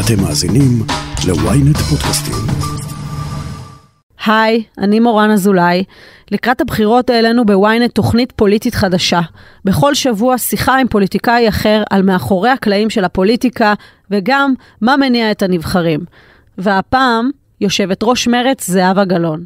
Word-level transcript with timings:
אתם 0.00 0.22
מאזינים 0.22 0.82
ל-ynet 1.26 1.78
פודקאסטים. 1.78 2.34
היי, 4.26 4.64
אני 4.78 5.00
מורן 5.00 5.30
אזולאי. 5.30 5.84
לקראת 6.30 6.60
הבחירות 6.60 7.10
העלינו 7.10 7.46
בוויינט 7.46 7.94
תוכנית 7.94 8.32
פוליטית 8.32 8.74
חדשה. 8.74 9.20
בכל 9.64 9.94
שבוע 9.94 10.38
שיחה 10.38 10.78
עם 10.78 10.88
פוליטיקאי 10.88 11.48
אחר 11.48 11.82
על 11.90 12.02
מאחורי 12.02 12.50
הקלעים 12.50 12.90
של 12.90 13.04
הפוליטיקה, 13.04 13.74
וגם 14.10 14.54
מה 14.80 14.96
מניע 14.96 15.30
את 15.30 15.42
הנבחרים. 15.42 16.00
והפעם, 16.58 17.30
יושבת 17.60 17.98
ראש 18.02 18.28
מרצ 18.28 18.66
זהבה 18.66 19.04
גלאון. 19.04 19.44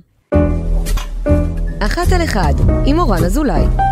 אחת 1.80 2.12
על 2.12 2.24
אחד, 2.24 2.54
עם 2.86 2.96
מורן 2.96 3.24
אזולאי. 3.24 3.91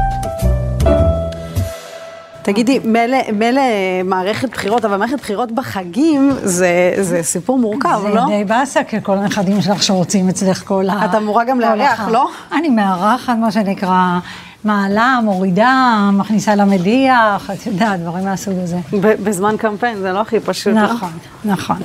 תגידי, 2.42 2.78
מילא 3.32 3.62
מערכת 4.04 4.50
בחירות, 4.50 4.84
אבל 4.84 4.96
מערכת 4.96 5.20
בחירות 5.20 5.52
בחגים 5.52 6.30
זה, 6.42 6.94
זה 7.00 7.22
סיפור 7.22 7.58
מורכב, 7.58 7.98
זה 8.02 8.08
לא? 8.08 8.20
זה 8.20 8.26
די 8.26 8.44
באסה, 8.44 8.84
כי 8.84 8.96
כל 9.02 9.18
הנכדים 9.18 9.62
שלך 9.62 9.82
שרוצים 9.82 10.28
אצלך 10.28 10.64
כל 10.64 10.88
ה... 10.88 11.04
את 11.04 11.14
אמורה 11.14 11.44
גם 11.44 11.60
לארח. 11.60 12.08
לא? 12.08 12.28
אני 12.52 12.68
מארחת, 12.68 13.36
מה 13.36 13.52
שנקרא, 13.52 14.18
מעלה, 14.64 15.18
מורידה, 15.24 16.10
מכניסה 16.12 16.54
למדיח, 16.54 17.50
את 17.50 17.66
יודעת, 17.66 18.00
דברים 18.00 18.24
מהסוג 18.24 18.54
הזה. 18.62 18.78
בזמן 19.00 19.56
קמפיין, 19.58 19.98
זה 19.98 20.12
לא 20.12 20.20
הכי 20.20 20.40
פשוט, 20.40 20.74
לא? 20.74 20.82
נכון, 20.82 21.12
נכון. 21.44 21.76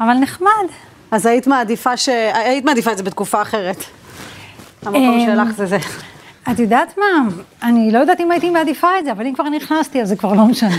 אבל 0.00 0.14
נחמד. 0.14 0.66
אז 1.10 1.26
היית 1.26 1.46
מעדיפה, 1.46 1.96
ש... 1.96 2.08
היית 2.34 2.64
מעדיפה 2.64 2.92
את 2.92 2.96
זה 2.96 3.02
בתקופה 3.02 3.42
אחרת. 3.42 3.84
המקום 4.82 5.02
אמ, 5.02 5.26
שלך 5.26 5.56
זה 5.56 5.66
זה. 5.66 5.78
את 6.50 6.58
יודעת 6.58 6.98
מה? 6.98 7.28
אני 7.62 7.90
לא 7.92 7.98
יודעת 7.98 8.20
אם 8.20 8.30
הייתי 8.30 8.50
מעדיפה 8.50 8.88
את 8.98 9.04
זה, 9.04 9.12
אבל 9.12 9.26
אם 9.26 9.34
כבר 9.34 9.48
נכנסתי, 9.48 10.02
אז 10.02 10.08
זה 10.08 10.16
כבר 10.16 10.32
לא 10.34 10.44
משנה. 10.46 10.76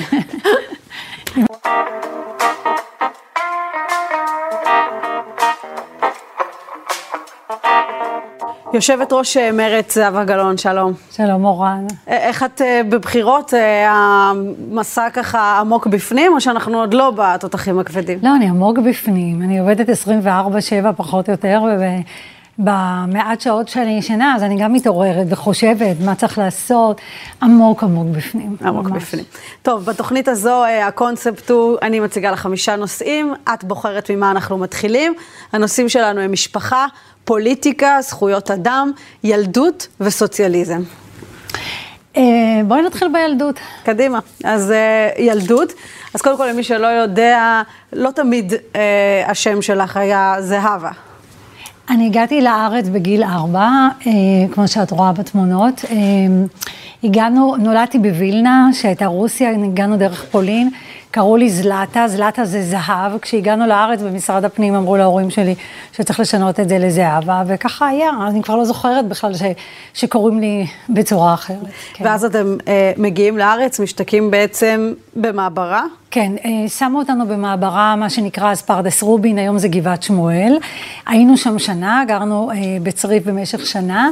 יושבת 8.73 9.13
ראש 9.13 9.37
אה, 9.37 9.51
מרצ 9.51 9.93
זהבה 9.95 10.23
גלאון, 10.23 10.57
שלום. 10.57 10.93
שלום, 11.11 11.41
מורן. 11.41 11.85
א- 12.07 12.11
איך 12.11 12.43
את 12.43 12.61
אה, 12.61 12.81
בבחירות, 12.89 13.53
אה, 13.53 13.89
המסע 13.89 15.09
ככה 15.13 15.57
עמוק 15.59 15.87
בפנים, 15.87 16.33
או 16.33 16.41
שאנחנו 16.41 16.79
עוד 16.79 16.93
לא 16.93 17.11
בתותחים 17.15 17.79
הכבדים? 17.79 18.19
לא, 18.23 18.35
אני 18.35 18.49
עמוק 18.49 18.77
בפנים, 18.79 19.41
אני 19.41 19.59
עובדת 19.59 19.89
24-7 19.89 19.91
פחות 20.97 21.27
או 21.27 21.33
יותר, 21.33 21.61
ובמעט 22.61 23.41
שעות 23.41 23.67
שאני 23.67 23.97
ישנה, 23.97 24.35
אז 24.35 24.43
אני 24.43 24.57
גם 24.57 24.73
מתעוררת 24.73 25.27
וחושבת 25.29 25.95
מה 26.05 26.15
צריך 26.15 26.37
לעשות, 26.37 27.01
עמוק 27.41 27.83
עמוק 27.83 28.07
בפנים. 28.07 28.55
עמוק 28.65 28.89
ממש. 28.89 29.03
בפנים. 29.03 29.25
טוב, 29.61 29.85
בתוכנית 29.85 30.27
הזו 30.27 30.63
אה, 30.63 30.87
הקונספט 30.87 31.49
הוא, 31.49 31.77
אני 31.81 31.99
מציגה 31.99 32.31
לך 32.31 32.39
חמישה 32.39 32.75
נושאים, 32.75 33.33
את 33.53 33.63
בוחרת 33.63 34.11
ממה 34.11 34.31
אנחנו 34.31 34.57
מתחילים. 34.57 35.13
הנושאים 35.53 35.89
שלנו 35.89 36.21
הם 36.21 36.31
משפחה, 36.31 36.85
פוליטיקה, 37.25 37.97
זכויות 38.01 38.51
אדם, 38.51 38.91
ילדות 39.23 39.87
וסוציאליזם. 39.99 40.81
אה, 42.17 42.23
בואי 42.67 42.81
נתחיל 42.81 43.07
בילדות. 43.13 43.59
קדימה. 43.83 44.19
אז 44.43 44.71
אה, 44.71 45.09
ילדות, 45.17 45.73
אז 46.13 46.21
קודם 46.21 46.37
כל 46.37 46.47
למי 46.47 46.63
שלא 46.63 46.87
יודע, 46.87 47.61
לא 47.93 48.11
תמיד 48.11 48.53
השם 49.27 49.61
שלך 49.61 49.97
היה 49.97 50.35
זהבה. 50.39 50.91
אני 51.91 52.05
הגעתי 52.05 52.41
לארץ 52.41 52.87
בגיל 52.87 53.23
ארבע, 53.23 53.69
אה, 54.07 54.11
כמו 54.51 54.67
שאת 54.67 54.91
רואה 54.91 55.13
בתמונות. 55.13 55.85
אה, 55.89 55.95
הגענו, 57.03 57.55
נולדתי 57.59 57.99
בווילנה, 57.99 58.69
שהייתה 58.73 59.05
רוסיה, 59.05 59.49
הגענו 59.49 59.97
דרך 59.97 60.25
פולין, 60.31 60.69
קראו 61.11 61.37
לי 61.37 61.49
זלטה, 61.49 62.07
זלטה 62.07 62.45
זה 62.45 62.63
זהב. 62.63 63.17
כשהגענו 63.21 63.67
לארץ 63.67 64.01
במשרד 64.01 64.45
הפנים 64.45 64.75
אמרו 64.75 64.97
להורים 64.97 65.29
שלי 65.29 65.55
שצריך 65.93 66.19
לשנות 66.19 66.59
את 66.59 66.69
זה 66.69 66.77
לזהבה, 66.77 67.43
וככה 67.47 67.87
היה, 67.87 68.09
אני 68.27 68.43
כבר 68.43 68.55
לא 68.55 68.65
זוכרת 68.65 69.07
בכלל 69.07 69.33
ש, 69.33 69.41
שקוראים 69.93 70.39
לי 70.39 70.67
בצורה 70.89 71.33
אחרת. 71.33 71.57
כן. 71.93 72.05
ואז 72.05 72.25
אתם 72.25 72.57
אה, 72.67 72.91
מגיעים 72.97 73.37
לארץ, 73.37 73.79
משתקים 73.79 74.31
בעצם 74.31 74.93
במעברה. 75.15 75.83
כן, 76.11 76.31
אה, 76.45 76.69
שמו 76.69 76.99
אותנו 76.99 77.27
במעברה, 77.27 77.95
מה 77.95 78.09
שנקרא 78.09 78.51
אז 78.51 78.61
פרדס 78.61 79.01
רובין, 79.01 79.37
היום 79.37 79.57
זה 79.57 79.67
גבעת 79.67 80.03
שמואל. 80.03 80.57
היינו 81.07 81.37
שם 81.37 81.59
שנה, 81.59 82.03
גרנו 82.07 82.51
אה, 82.51 82.55
בצריף 82.83 83.25
במשך 83.25 83.65
שנה, 83.65 84.09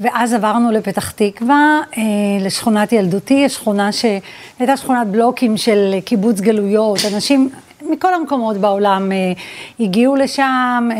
ואז 0.00 0.32
עברנו 0.34 0.70
לפתח 0.70 1.10
תקווה, 1.10 1.80
אה, 1.98 2.02
לשכונת 2.40 2.92
ילדותי, 2.92 3.48
שכונה 3.48 3.90
שהייתה 3.92 4.76
שכונת 4.76 5.06
בלוקים 5.06 5.56
של 5.56 5.94
קיבוץ 6.04 6.40
גלויות, 6.40 6.98
אנשים... 7.14 7.50
מכל 7.90 8.14
המקומות 8.14 8.56
בעולם 8.56 9.12
אה, 9.12 9.32
הגיעו 9.80 10.16
לשם, 10.16 10.88
אה, 10.92 10.96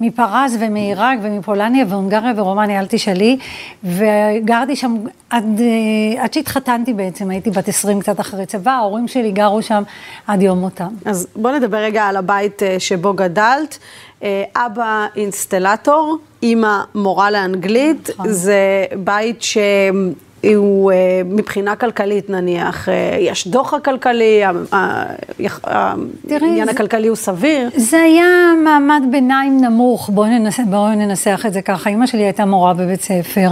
מפרז 0.00 0.56
ומעיראק 0.60 1.18
ומפולניה 1.22 1.84
והונגריה 1.88 2.32
ורומניה, 2.36 2.80
אל 2.80 2.86
תשאלי, 2.86 3.38
וגרתי 3.84 4.76
שם 4.76 4.94
עד, 5.30 5.60
אה, 5.60 6.24
עד 6.24 6.32
שהתחתנתי 6.32 6.92
בעצם, 6.92 7.30
הייתי 7.30 7.50
בת 7.50 7.68
20 7.68 8.00
קצת 8.00 8.20
אחרי 8.20 8.46
צבא, 8.46 8.70
ההורים 8.70 9.08
שלי 9.08 9.30
גרו 9.30 9.62
שם 9.62 9.82
עד 10.26 10.42
יום 10.42 10.58
מותם. 10.58 10.88
אז 11.04 11.26
בוא 11.36 11.50
נדבר 11.50 11.76
רגע 11.76 12.02
על 12.02 12.16
הבית 12.16 12.62
אה, 12.62 12.80
שבו 12.80 13.12
גדלת. 13.14 13.78
אה, 14.22 14.44
אבא 14.56 15.06
אינסטלטור, 15.16 16.18
אימא 16.42 16.80
מורה 16.94 17.30
לאנגלית, 17.30 18.10
נכון. 18.10 18.32
זה 18.32 18.84
בית 19.04 19.42
שהוא 19.42 19.60
אה, 20.44 20.50
מבחינה 21.24 21.76
כלכלית 21.76 22.30
נניח, 22.30 22.88
אה, 22.88 23.16
יש 23.20 23.48
דוח 23.48 23.74
הכלכלי, 23.74 24.42
העניין 26.30 26.68
הכלכלי 26.68 27.08
הוא 27.08 27.16
סביר. 27.16 27.70
זה 27.76 28.00
היה 28.00 28.52
מעמד 28.64 29.02
ביניים 29.10 29.60
נמוך, 29.60 30.10
בואו 30.10 30.26
ננסה, 30.26 30.62
בוא 30.70 30.88
ננסח 30.88 31.44
את 31.46 31.52
זה 31.52 31.62
ככה. 31.62 31.90
אימא 31.90 32.06
שלי 32.06 32.22
הייתה 32.22 32.44
מורה 32.44 32.74
בבית 32.74 33.02
ספר, 33.02 33.48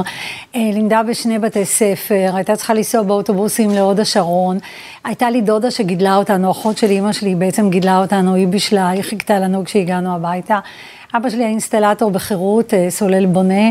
אה, 0.54 0.70
לימדה 0.72 1.02
בשני 1.02 1.38
בתי 1.38 1.64
ספר, 1.64 2.30
הייתה 2.34 2.56
צריכה 2.56 2.74
לנסוע 2.74 3.02
באוטובוסים 3.02 3.70
להוד 3.70 4.00
השרון. 4.00 4.58
הייתה 5.04 5.30
לי 5.30 5.40
דודה 5.40 5.70
שגידלה 5.70 6.16
אותנו, 6.16 6.50
אחות 6.50 6.78
של 6.78 6.90
אימא 6.90 7.12
שלי 7.12 7.34
בעצם 7.34 7.70
גידלה 7.70 7.98
אותנו, 7.98 8.34
היא 8.34 8.48
בישלה, 8.48 8.88
היא 8.88 9.02
חיכתה 9.02 9.38
לנו 9.38 9.64
כשהגענו 9.64 10.14
הביתה. 10.14 10.58
אבא 11.14 11.30
שלי 11.30 11.42
היה 11.42 11.48
אינסטלטור 11.48 12.10
בחירות, 12.10 12.74
אה, 12.74 12.90
סולל 12.90 13.26
בונה. 13.26 13.70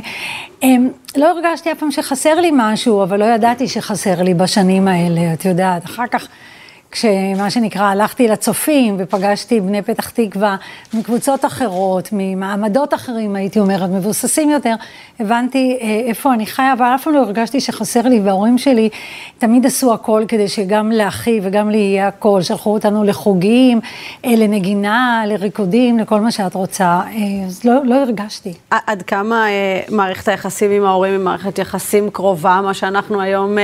אה, 0.63 0.69
לא 1.18 1.31
הרגשתי 1.31 1.72
אף 1.72 1.79
פעם 1.79 1.91
שחסר 1.91 2.35
לי 2.35 2.51
משהו, 2.53 3.03
אבל 3.03 3.19
לא 3.19 3.25
ידעתי 3.25 3.68
שחסר 3.68 4.22
לי 4.22 4.34
בשנים 4.34 4.88
האלה, 4.88 5.34
את 5.34 5.45
יודעת. 5.45 5.85
אחר 5.85 6.07
כך... 6.12 6.28
כשמה 6.91 7.50
שנקרא, 7.50 7.84
הלכתי 7.84 8.28
לצופים 8.28 8.96
ופגשתי 9.00 9.59
בני 9.59 9.81
פתח 9.81 10.09
תקווה 10.09 10.56
מקבוצות 10.94 11.46
אחרות, 11.46 12.09
ממעמדות 12.12 12.94
אחרים, 12.94 13.35
הייתי 13.35 13.59
אומרת, 13.59 13.90
מבוססים 13.90 14.50
יותר, 14.50 14.75
הבנתי 15.19 15.78
אה, 15.81 16.01
איפה 16.06 16.34
אני 16.34 16.45
חיה, 16.45 16.74
אבל 16.74 16.85
אף 16.85 17.03
פעם 17.03 17.13
לא 17.13 17.19
הרגשתי 17.19 17.59
שחסר 17.59 18.01
לי, 18.01 18.19
וההורים 18.19 18.57
שלי 18.57 18.90
תמיד 19.38 19.66
עשו 19.66 19.94
הכל 19.94 20.24
כדי 20.28 20.47
שגם 20.47 20.91
לאחי 20.91 21.40
וגם 21.44 21.69
לי 21.69 21.78
יהיה 21.78 22.07
הכל, 22.07 22.41
שלחו 22.41 22.74
אותנו 22.74 23.03
לחוגים, 23.03 23.79
אה, 24.25 24.35
לנגינה, 24.38 25.24
לריקודים, 25.28 26.00
לכל 26.00 26.22
מה 26.22 26.31
שאת 26.31 26.53
רוצה, 26.53 26.85
אה, 26.85 27.45
אז 27.47 27.63
לא, 27.63 27.74
לא 27.85 27.95
הרגשתי. 27.95 28.53
עד 28.69 29.01
כמה 29.01 29.45
מערכת 29.90 30.28
היחסים 30.28 30.72
עם 30.72 30.85
ההורים 30.85 31.12
היא 31.12 31.19
מערכת 31.19 31.59
יחסים 31.59 32.09
קרובה, 32.09 32.62
מה 32.63 32.74
שאנחנו 32.74 33.22
היום 33.22 33.57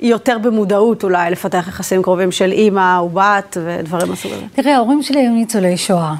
יותר 0.00 0.38
במודעות 0.38 1.04
אולי 1.04 1.30
לפתח 1.30 1.68
יחסים 1.68 2.02
קרובים 2.02 2.32
של 2.32 2.52
אימא 2.52 3.00
ובת 3.00 3.56
ודברים 3.64 4.08
מהסוג 4.08 4.32
הזה. 4.32 4.44
תראה, 4.54 4.76
ההורים 4.76 5.02
שלי 5.02 5.20
היו 5.20 5.32
ניצולי 5.32 5.76
שואה. 5.76 6.14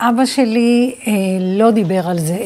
אבא 0.00 0.26
שלי 0.26 0.94
אה, 1.06 1.12
לא 1.40 1.70
דיבר 1.70 2.08
על 2.08 2.18
זה. 2.18 2.38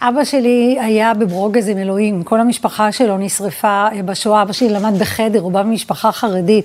אבא 0.00 0.24
שלי 0.24 0.78
היה 0.80 1.14
בברוגז 1.14 1.68
עם 1.68 1.78
אלוהים, 1.78 2.22
כל 2.22 2.40
המשפחה 2.40 2.92
שלו 2.92 3.18
נשרפה 3.18 3.88
אה, 3.92 4.02
בשואה, 4.04 4.42
אבא 4.42 4.52
שלי 4.52 4.68
למד 4.68 4.98
בחדר, 4.98 5.40
הוא 5.40 5.52
בא 5.52 5.62
ממשפחה 5.62 6.12
חרדית, 6.12 6.64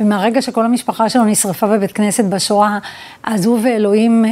ומהרגע 0.00 0.42
שכל 0.42 0.64
המשפחה 0.64 1.08
שלו 1.08 1.24
נשרפה 1.24 1.66
בבית 1.66 1.92
כנסת 1.92 2.24
בשואה, 2.24 2.78
אז 3.22 3.46
הוא 3.46 3.58
ואלוהים 3.62 4.24
אה, 4.24 4.30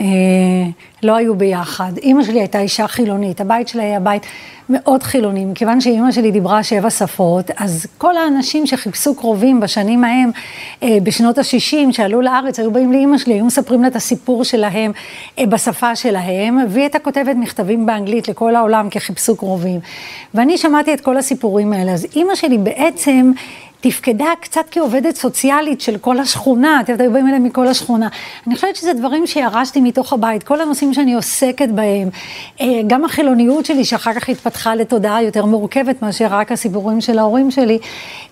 לא 1.03 1.17
היו 1.17 1.35
ביחד. 1.35 1.93
אימא 1.99 2.25
שלי 2.25 2.39
הייתה 2.39 2.61
אישה 2.61 2.89
חילונית, 2.89 3.41
הבית 3.41 3.69
שלה 3.69 3.83
היה 3.83 4.01
בית 4.01 4.27
מאוד 4.69 5.03
חילוני, 5.03 5.45
מכיוון 5.45 5.81
שאימא 5.81 6.13
שלי 6.13 6.31
דיברה 6.31 6.63
שבע 6.63 6.91
שפות, 6.91 7.51
אז 7.57 7.87
כל 7.99 8.17
האנשים 8.17 8.67
שחיפשו 8.67 9.15
קרובים 9.15 9.61
בשנים 9.61 10.05
ההם, 10.05 10.31
אה, 10.83 10.99
בשנות 11.03 11.39
ה-60, 11.39 11.93
שעלו 11.93 12.21
לארץ, 12.21 12.59
היו 12.59 12.71
באים 12.71 12.93
לאימא 12.93 13.19
שלי, 13.19 13.35
היו 13.35 13.45
מספרים 13.45 13.83
לה 13.83 13.89
את 13.89 13.97
הסיפור 13.97 14.45
שלהם 14.45 14.93
אה, 15.39 15.47
בשפה 15.47 15.97
שלהם, 15.97 16.59
והיא 16.69 16.83
הייתה 16.83 16.99
כותבת 16.99 17.37
מכתבים 17.37 17.87
באנגלית 17.87 18.29
לכל 18.29 18.57
העולם, 18.57 18.91
כי 18.91 19.01
חיפשו 19.01 19.37
קרובים. 19.37 19.81
ואני 20.35 20.59
שמעתי 20.59 20.95
את 20.95 21.01
כל 21.01 21.17
הסיפורים 21.17 21.73
האלה, 21.73 21.93
אז 21.93 22.07
אימא 22.17 22.35
שלי 22.35 22.59
בעצם... 22.59 23.33
תפקדה 23.81 24.27
קצת 24.41 24.65
כעובדת 24.71 25.17
סוציאלית 25.17 25.81
של 25.81 25.99
כל 25.99 26.19
השכונה, 26.19 26.81
את 26.81 26.89
יודעת, 26.89 27.01
היו 27.01 27.13
באים 27.13 27.29
אליהם 27.29 27.45
מכל 27.45 27.69
השכונה. 27.69 28.09
אני 28.47 28.55
חושבת 28.55 28.77
שזה 28.77 28.93
דברים 28.93 29.27
שירשתי 29.27 29.81
מתוך 29.81 30.13
הבית, 30.13 30.43
כל 30.43 30.61
הנושאים 30.61 30.95
שאני 30.95 31.15
עוסקת 31.15 31.69
בהם, 31.69 32.09
אה, 32.61 32.67
גם 32.87 33.05
החילוניות 33.05 33.67
שלי, 33.67 33.85
שאחר 33.85 34.15
כך 34.15 34.29
התפתחה 34.29 34.75
לתודעה 34.75 35.23
יותר 35.23 35.45
מורכבת 35.45 36.03
מאשר 36.03 36.27
רק 36.31 36.53
הסיפורים 36.53 37.01
של 37.01 37.19
ההורים 37.19 37.51
שלי, 37.51 37.79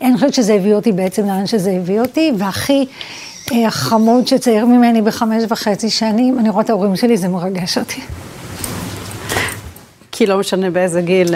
אני 0.03 0.15
חושבת 0.15 0.35
שזה 0.35 0.55
הביא 0.55 0.75
אותי 0.75 0.93
בעצם 0.93 1.27
לאן 1.27 1.47
שזה 1.47 1.71
הביא 1.71 2.01
אותי, 2.01 2.33
והכי... 2.39 2.87
אה, 3.53 3.71
חמוד 3.71 4.27
שצעיר 4.27 4.67
ממני 4.67 5.03
בחמש 5.03 5.43
וחצי 5.49 5.91
שנים, 5.91 6.39
אני 6.39 6.51
רואה 6.51 6.65
את 6.65 6.71
ההורים 6.71 6.97
שלי, 6.97 7.17
זה 7.17 7.29
מרגש 7.29 7.79
אותי. 7.79 8.01
כי 10.13 10.27
לא 10.27 10.39
משנה 10.39 10.71
באיזה 10.71 11.03
גיל. 11.03 11.35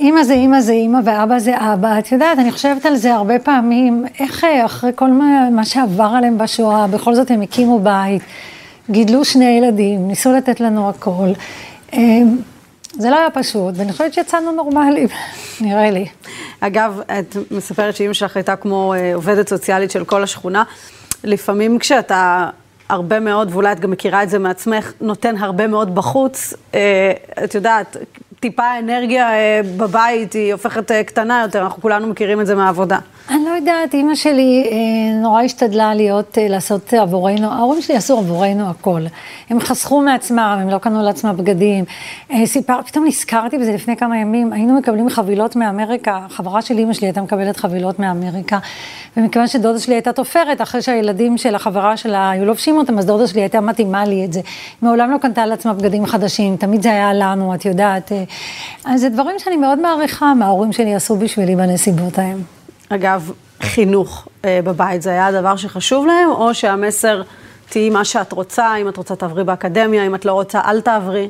אימא 0.00 0.22
זה 0.22 0.32
אימא 0.32 0.60
זה 0.60 0.72
אימא 0.72 0.98
ואבא 1.04 1.38
זה 1.38 1.54
אבא. 1.56 1.98
את 1.98 2.12
יודעת, 2.12 2.38
אני 2.38 2.52
חושבת 2.52 2.86
על 2.86 2.96
זה 2.96 3.14
הרבה 3.14 3.38
פעמים, 3.38 4.04
איך 4.20 4.44
אה, 4.44 4.64
אחרי 4.66 4.90
כל 4.94 5.10
מה, 5.10 5.50
מה 5.50 5.64
שעבר 5.64 6.10
עליהם 6.16 6.38
בשואה, 6.38 6.86
בכל 6.86 7.14
זאת 7.14 7.30
הם 7.30 7.40
הקימו 7.42 7.78
בית, 7.78 8.22
גידלו 8.90 9.24
שני 9.24 9.44
ילדים, 9.44 10.08
ניסו 10.08 10.32
לתת 10.32 10.60
לנו 10.60 10.88
הכל. 10.88 11.28
זה 12.92 13.10
לא 13.10 13.16
היה 13.16 13.30
פשוט, 13.30 13.74
ואני 13.76 13.92
חושבת 13.92 14.14
שיצאנו 14.14 14.52
נורמליים, 14.52 15.08
נראה 15.60 15.90
לי. 15.90 16.06
אגב, 16.60 17.00
את 17.18 17.36
מספרת 17.50 17.96
שאימא 17.96 18.12
שלך 18.12 18.36
הייתה 18.36 18.56
כמו 18.56 18.94
אה, 18.94 19.14
עובדת 19.14 19.48
סוציאלית 19.48 19.90
של 19.90 20.04
כל 20.04 20.22
השכונה. 20.22 20.64
לפעמים 21.24 21.78
כשאתה 21.78 22.48
הרבה 22.88 23.20
מאוד, 23.20 23.48
ואולי 23.52 23.72
את 23.72 23.80
גם 23.80 23.90
מכירה 23.90 24.22
את 24.22 24.30
זה 24.30 24.38
מעצמך, 24.38 24.92
נותן 25.00 25.36
הרבה 25.36 25.66
מאוד 25.66 25.94
בחוץ, 25.94 26.54
אה, 26.74 27.12
את 27.44 27.54
יודעת, 27.54 27.96
טיפה 28.40 28.78
אנרגיה 28.78 29.32
אה, 29.32 29.60
בבית 29.76 30.32
היא 30.32 30.52
הופכת 30.52 30.92
קטנה 31.06 31.42
יותר, 31.42 31.62
אנחנו 31.62 31.82
כולנו 31.82 32.06
מכירים 32.06 32.40
את 32.40 32.46
זה 32.46 32.54
מהעבודה. 32.54 32.98
אני 33.30 33.44
לא 33.44 33.50
יודעת, 33.50 33.94
אימא 33.94 34.14
שלי 34.14 34.66
אה, 34.70 35.20
נורא 35.22 35.42
השתדלה 35.42 35.94
להיות, 35.94 36.38
אה, 36.38 36.48
לעשות 36.48 36.92
עבורנו, 36.94 37.52
ההורים 37.52 37.82
שלי 37.82 37.96
עשו 37.96 38.18
עבורנו 38.18 38.70
הכל. 38.70 39.00
הם 39.50 39.60
חסכו 39.60 40.00
מעצמם, 40.00 40.58
הם 40.60 40.68
לא 40.68 40.78
קנו 40.78 41.02
לעצמם 41.02 41.36
בגדים. 41.36 41.84
אה, 42.32 42.46
סיפר, 42.46 42.82
פתאום 42.86 43.06
נזכרתי 43.06 43.58
בזה 43.58 43.72
לפני 43.72 43.96
כמה 43.96 44.18
ימים, 44.18 44.52
היינו 44.52 44.78
מקבלים 44.78 45.10
חבילות 45.10 45.56
מאמריקה, 45.56 46.26
חברה 46.28 46.62
של 46.62 46.78
אימא 46.78 46.92
שלי 46.92 47.06
הייתה 47.06 47.22
מקבלת 47.22 47.56
חבילות 47.56 47.98
מאמריקה, 47.98 48.58
ומכיוון 49.16 49.48
שדודה 49.48 49.78
שלי 49.78 49.94
הייתה 49.94 50.12
תופרת, 50.12 50.62
אחרי 50.62 50.82
שהילדים 50.82 51.38
של 51.38 51.54
החברה 51.54 51.96
שלה 51.96 52.30
היו 52.30 52.44
לובשים 52.44 52.76
אותם, 52.76 52.98
אז 52.98 53.06
דודה 53.06 53.26
שלי 53.26 53.40
הייתה 53.40 53.60
מתאימה 53.60 54.04
לי 54.04 54.24
את 54.24 54.32
זה. 54.32 54.40
מעולם 54.82 55.10
לא 55.10 55.18
קנתה 55.18 55.46
לעצמה 55.46 55.74
בגדים 55.74 56.06
חדשים, 56.06 56.56
תמיד 56.56 56.82
זה 56.82 56.90
היה 56.90 57.14
לנו, 57.14 57.54
את 57.54 57.64
יודעת. 57.64 58.12
אז 58.84 59.00
זה 59.00 59.08
דברים 59.08 59.38
שאני 59.38 59.56
מאוד 59.56 59.78
מעריכה, 59.78 60.34
מה 60.34 60.46
ההורים 60.46 60.72
שלי 60.72 60.94
עשו 60.94 61.16
בשבילי 61.16 61.56
בנסיבות 61.56 62.18
ההם. 62.18 62.42
אגב, 62.88 63.32
חינוך 63.62 64.28
אה, 64.44 64.60
בבית, 64.64 65.02
זה 65.02 65.10
היה 65.10 65.26
הדבר 65.26 65.56
שחשוב 65.56 66.06
להם, 66.06 66.30
או 66.30 66.54
שהמסר... 66.54 67.22
תהיי 67.70 67.90
מה 67.90 68.04
שאת 68.04 68.32
רוצה, 68.32 68.76
אם 68.76 68.88
את 68.88 68.96
רוצה 68.96 69.16
תעברי 69.16 69.44
באקדמיה, 69.44 70.06
אם 70.06 70.14
את 70.14 70.24
לא 70.24 70.32
רוצה, 70.32 70.60
אל 70.64 70.80
תעברי. 70.80 71.28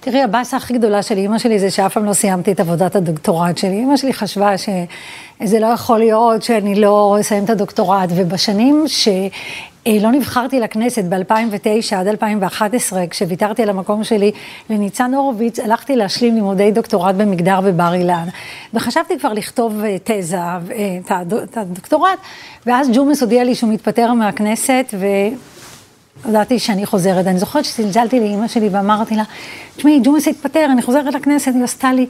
תראי, 0.00 0.22
הבאסה 0.22 0.56
הכי 0.56 0.74
גדולה 0.74 1.02
של 1.02 1.16
אימא 1.16 1.38
שלי 1.38 1.58
זה 1.58 1.70
שאף 1.70 1.94
פעם 1.94 2.04
לא 2.04 2.12
סיימתי 2.12 2.52
את 2.52 2.60
עבודת 2.60 2.96
הדוקטורט 2.96 3.58
שלי. 3.58 3.70
אימא 3.70 3.96
שלי 3.96 4.12
חשבה 4.12 4.58
שזה 4.58 5.58
לא 5.58 5.66
יכול 5.66 5.98
להיות 5.98 6.42
שאני 6.42 6.74
לא 6.74 7.16
אסיים 7.20 7.44
את 7.44 7.50
הדוקטורט, 7.50 8.08
ובשנים 8.14 8.84
ש... 8.86 9.08
לא 10.00 10.10
נבחרתי 10.12 10.60
לכנסת 10.60 11.04
ב-2009 11.04 11.96
עד 11.96 12.06
2011, 12.06 13.06
כשוויתרתי 13.06 13.62
על 13.62 13.68
המקום 13.68 14.04
שלי 14.04 14.32
לניצן 14.70 15.14
הורוביץ, 15.14 15.60
הלכתי 15.60 15.96
להשלים 15.96 16.34
לימודי 16.34 16.70
דוקטורט 16.70 17.14
במגדר 17.14 17.60
בבר 17.60 17.94
אילן. 17.94 18.28
וחשבתי 18.74 19.18
כבר 19.18 19.32
לכתוב 19.32 19.84
אה, 19.84 19.96
תזה, 20.04 20.36
אה, 20.36 20.58
את 21.44 21.56
הדוקטורט, 21.56 22.18
ואז 22.66 22.88
ג'ומס 22.92 23.22
הודיע 23.22 23.44
לי 23.44 23.54
שהוא 23.54 23.72
מתפטר 23.72 24.12
מהכנסת, 24.12 24.94
ו... 24.98 25.06
ידעתי 26.28 26.58
שאני 26.58 26.86
חוזרת. 26.86 27.26
אני 27.26 27.38
זוכרת 27.38 27.64
שצלצלתי 27.64 28.20
לאימא 28.20 28.48
שלי 28.48 28.68
ואמרתי 28.68 29.16
לה, 29.16 29.22
תשמעי, 29.76 30.00
ג'ומס 30.02 30.28
התפטר, 30.28 30.66
אני 30.72 30.82
חוזרת 30.82 31.14
לכנסת, 31.14 31.54
היא 31.54 31.64
עשתה 31.64 31.92
לי, 31.92 32.06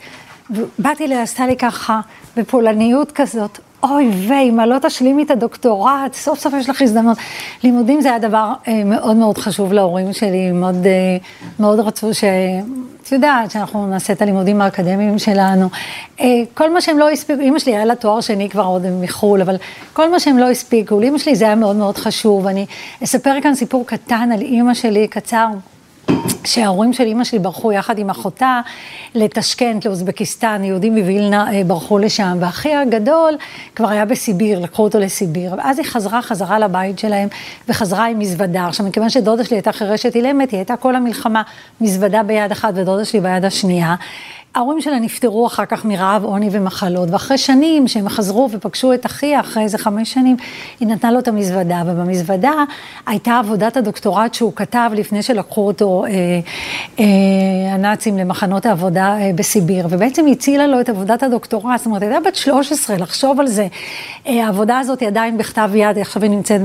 באתי 0.79 1.05
אליה, 1.05 1.23
עשתה 1.23 1.47
לי 1.47 1.57
ככה, 1.57 2.01
בפולניות 2.37 3.13
כזאת, 3.13 3.59
אוי 3.83 4.11
ויי, 4.29 4.51
מה 4.51 4.67
לא 4.67 4.79
תשלימי 4.79 5.23
את 5.23 5.31
הדוקטורט, 5.31 6.15
סוף 6.15 6.39
סוף 6.39 6.55
יש 6.55 6.69
לך 6.69 6.83
הזדמנות. 6.83 7.19
לימודים 7.65 8.01
זה 8.01 8.09
היה 8.09 8.19
דבר 8.19 8.53
אה, 8.69 8.85
מאוד 8.85 9.17
מאוד 9.17 9.39
חשוב 9.39 9.73
להורים 9.73 10.13
שלי, 10.13 10.53
מאוד, 10.53 10.87
אה, 10.87 11.17
מאוד 11.59 11.81
רצו 11.81 12.15
ש... 12.15 12.25
את 13.09 13.13
יודעת, 13.13 13.51
שאנחנו 13.51 13.87
נעשה 13.87 14.13
את 14.13 14.23
הלימודים 14.23 14.61
האקדמיים 14.61 15.19
שלנו. 15.19 15.69
אה, 16.21 16.27
כל 16.55 16.73
מה 16.73 16.81
שהם 16.81 16.99
לא 16.99 17.11
הספיקו, 17.11 17.41
אימא 17.41 17.59
שלי 17.59 17.77
היה 17.77 17.85
לה 17.85 17.95
תואר 17.95 18.21
שני 18.21 18.51
כבר 18.51 18.65
עוד 18.65 18.87
מחו"ל, 19.01 19.41
אבל 19.41 19.57
כל 19.93 20.11
מה 20.11 20.21
שהם 20.21 20.39
לא 20.39 20.51
הספיקו, 20.51 21.01
לאימא 21.01 21.19
שלי 21.19 21.37
זה 21.37 21.45
היה 21.45 21.55
מאוד 21.55 21.77
מאוד 21.77 21.97
חשוב. 21.97 22.47
אני 22.47 22.67
אספר 23.05 23.41
כאן 23.43 23.55
סיפור 23.55 23.87
קטן 23.87 24.31
על 24.33 24.41
אימא 24.41 24.75
שלי, 24.75 25.09
קצר. 25.09 25.47
שההורים 26.45 26.93
של 26.93 27.05
אימא 27.05 27.25
שלי 27.25 27.39
ברחו 27.39 27.73
יחד 27.73 27.99
עם 27.99 28.11
אחותה 28.11 28.61
לטשקנט, 29.15 29.87
לאוזבקיסטן, 29.87 30.65
יהודים 30.65 30.95
מווילנה 30.95 31.53
אה, 31.53 31.65
ברחו 31.65 31.99
לשם, 31.99 32.39
ואחי 32.41 32.75
הגדול 32.75 33.37
כבר 33.77 33.89
היה 33.89 34.05
בסיביר, 34.05 34.59
לקחו 34.59 34.85
אותו 34.85 34.99
לסיביר, 34.99 35.55
ואז 35.59 35.79
היא 35.79 35.87
חזרה 35.87 36.23
חזרה 36.23 36.59
לבית 36.59 36.99
שלהם, 36.99 37.29
וחזרה 37.69 38.07
עם 38.07 38.19
מזוודה. 38.19 38.67
עכשיו, 38.67 38.87
מכיוון 38.87 39.11
שדודה 39.11 39.45
שלי 39.45 39.57
הייתה 39.57 39.73
חירשת 39.73 40.17
אילמת, 40.17 40.51
היא 40.51 40.59
הייתה 40.59 40.77
כל 40.77 40.97
המלחמה 40.97 41.43
מזוודה 41.81 42.23
ביד 42.23 42.53
אחת 42.53 42.73
ודודה 42.77 43.05
שלי 43.05 43.21
ביד 43.21 43.45
השנייה. 43.45 43.95
ההורים 44.59 44.81
שלה 44.81 44.99
נפטרו 44.99 45.47
אחר 45.47 45.67
כך 45.67 45.85
מרעב, 45.85 46.25
עוני 46.25 46.49
ומחלות, 46.53 47.09
ואחרי 47.11 47.39
שנים 47.39 47.89
שהם 47.89 48.09
חזרו 48.09 48.49
ופגשו 48.53 48.95
את 48.95 49.07
אחיה, 49.07 49.41
אחרי 49.41 49.63
איזה 49.63 49.79
חמש 49.79 50.13
שנים, 50.13 50.37
היא 50.81 50.89
נתנה 50.89 51.11
לו 51.11 51.19
את 51.19 51.29
המזוודה, 51.29 51.83
ובמזוודה 51.87 52.53
הייתה 53.07 53.39
עבודת 53.39 53.77
הדוקטורט 53.77 54.35
שהוא 54.35 54.53
כתב 54.57 54.91
לפני 54.95 55.23
שלקחו 55.23 55.67
אותו 55.67 56.05
אה, 56.05 56.11
אה, 57.01 57.75
הנאצים 57.75 58.19
למחנות 58.19 58.67
העבודה 58.67 59.17
אה, 59.21 59.31
בסיביר, 59.35 59.87
ובעצם 59.91 60.27
הצילה 60.27 60.67
לו 60.67 60.81
את 60.81 60.89
עבודת 60.89 61.23
הדוקטורט, 61.23 61.79
זאת 61.79 61.87
אומרת, 61.87 62.03
הייתה 62.03 62.21
בת 62.29 62.35
13, 62.35 62.97
לחשוב 62.97 63.41
על 63.41 63.47
זה. 63.47 63.67
אה, 64.27 64.47
העבודה 64.47 64.79
הזאת 64.79 65.01
היא 65.01 65.09
עדיין 65.09 65.39
בכתב 65.39 65.71
יד, 65.75 65.99
עכשיו 65.99 66.23
היא 66.23 66.31
נמצאת 66.31 66.61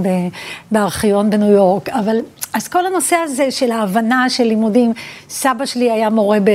בארכיון 0.72 1.30
בניו 1.30 1.52
יורק, 1.52 1.90
אבל 1.90 2.18
אז 2.54 2.68
כל 2.68 2.86
הנושא 2.86 3.16
הזה 3.16 3.52
של 3.52 3.72
ההבנה 3.72 4.30
של 4.30 4.44
לימודים, 4.44 4.94
סבא 5.30 5.66
שלי 5.66 5.92
היה 5.92 6.10
מורה 6.10 6.40
ב... 6.40 6.50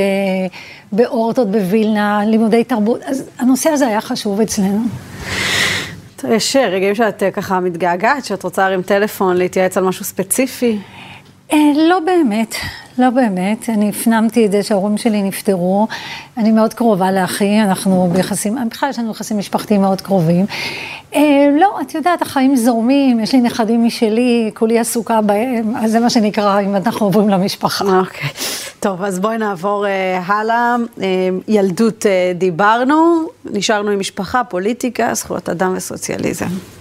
באורטות 0.93 1.51
בווילנה, 1.51 2.21
לימודי 2.27 2.65
תרבות, 2.65 3.03
אז 3.03 3.25
הנושא 3.39 3.71
הזה 3.71 3.87
היה 3.87 4.01
חשוב 4.01 4.41
אצלנו. 4.41 4.85
יש 6.29 6.57
רגעים 6.57 6.95
שאת 6.95 7.23
אה, 7.23 7.31
ככה 7.31 7.61
מתגעגעת, 7.61 8.25
שאת 8.25 8.43
רוצה 8.43 8.63
להרים 8.63 8.83
טלפון, 8.83 9.37
להתייעץ 9.37 9.77
על 9.77 9.85
משהו 9.85 10.05
ספציפי? 10.05 10.79
אה, 11.53 11.59
לא 11.89 12.01
באמת, 12.01 12.55
לא 12.99 13.11
באמת. 13.11 13.69
אני 13.69 13.89
הפנמתי 13.89 14.47
את 14.47 14.53
זה 14.53 14.63
שההורים 14.63 14.99
שלי 14.99 15.23
נפטרו. 15.23 15.87
אני 16.37 16.53
מאוד 16.53 16.75
קרובה 16.75 17.13
לאחי, 17.13 17.61
אנחנו 17.61 18.11
ביחסים, 18.13 18.57
בכלל 18.71 18.91
יש 18.91 18.99
לנו 18.99 19.11
יחסים 19.11 19.39
משפחתיים 19.39 19.81
מאוד 19.81 20.01
קרובים. 20.01 20.47
אה, 21.15 21.49
לא, 21.61 21.81
את 21.81 21.95
יודעת, 21.95 22.23
החיים 22.23 22.57
זורמים, 22.57 23.21
יש 23.21 23.33
לי 23.33 23.41
נכדים 23.41 23.85
משלי, 23.85 24.51
כולי 24.55 24.79
עסוקה 24.79 25.21
בהם, 25.21 25.77
אז 25.77 25.91
זה 25.91 26.01
מה 26.01 26.11
שנקרא, 26.11 26.61
אם 26.61 26.77
אנחנו 26.77 27.07
עוברים 27.07 27.29
למשפחה. 27.29 27.99
אוקיי. 27.99 28.31
טוב, 28.81 29.03
אז 29.03 29.19
בואי 29.19 29.39
נעבור 29.39 29.87
אה, 29.87 30.21
הלאה. 30.27 30.77
אה, 31.03 31.29
ילדות 31.49 32.07
דיברנו, 32.35 33.29
נשארנו 33.45 33.91
עם 33.91 33.99
משפחה, 33.99 34.45
פוליטיקה, 34.45 35.15
זכויות 35.15 35.49
אדם 35.49 35.75
וסוציאליזם. 35.77 36.78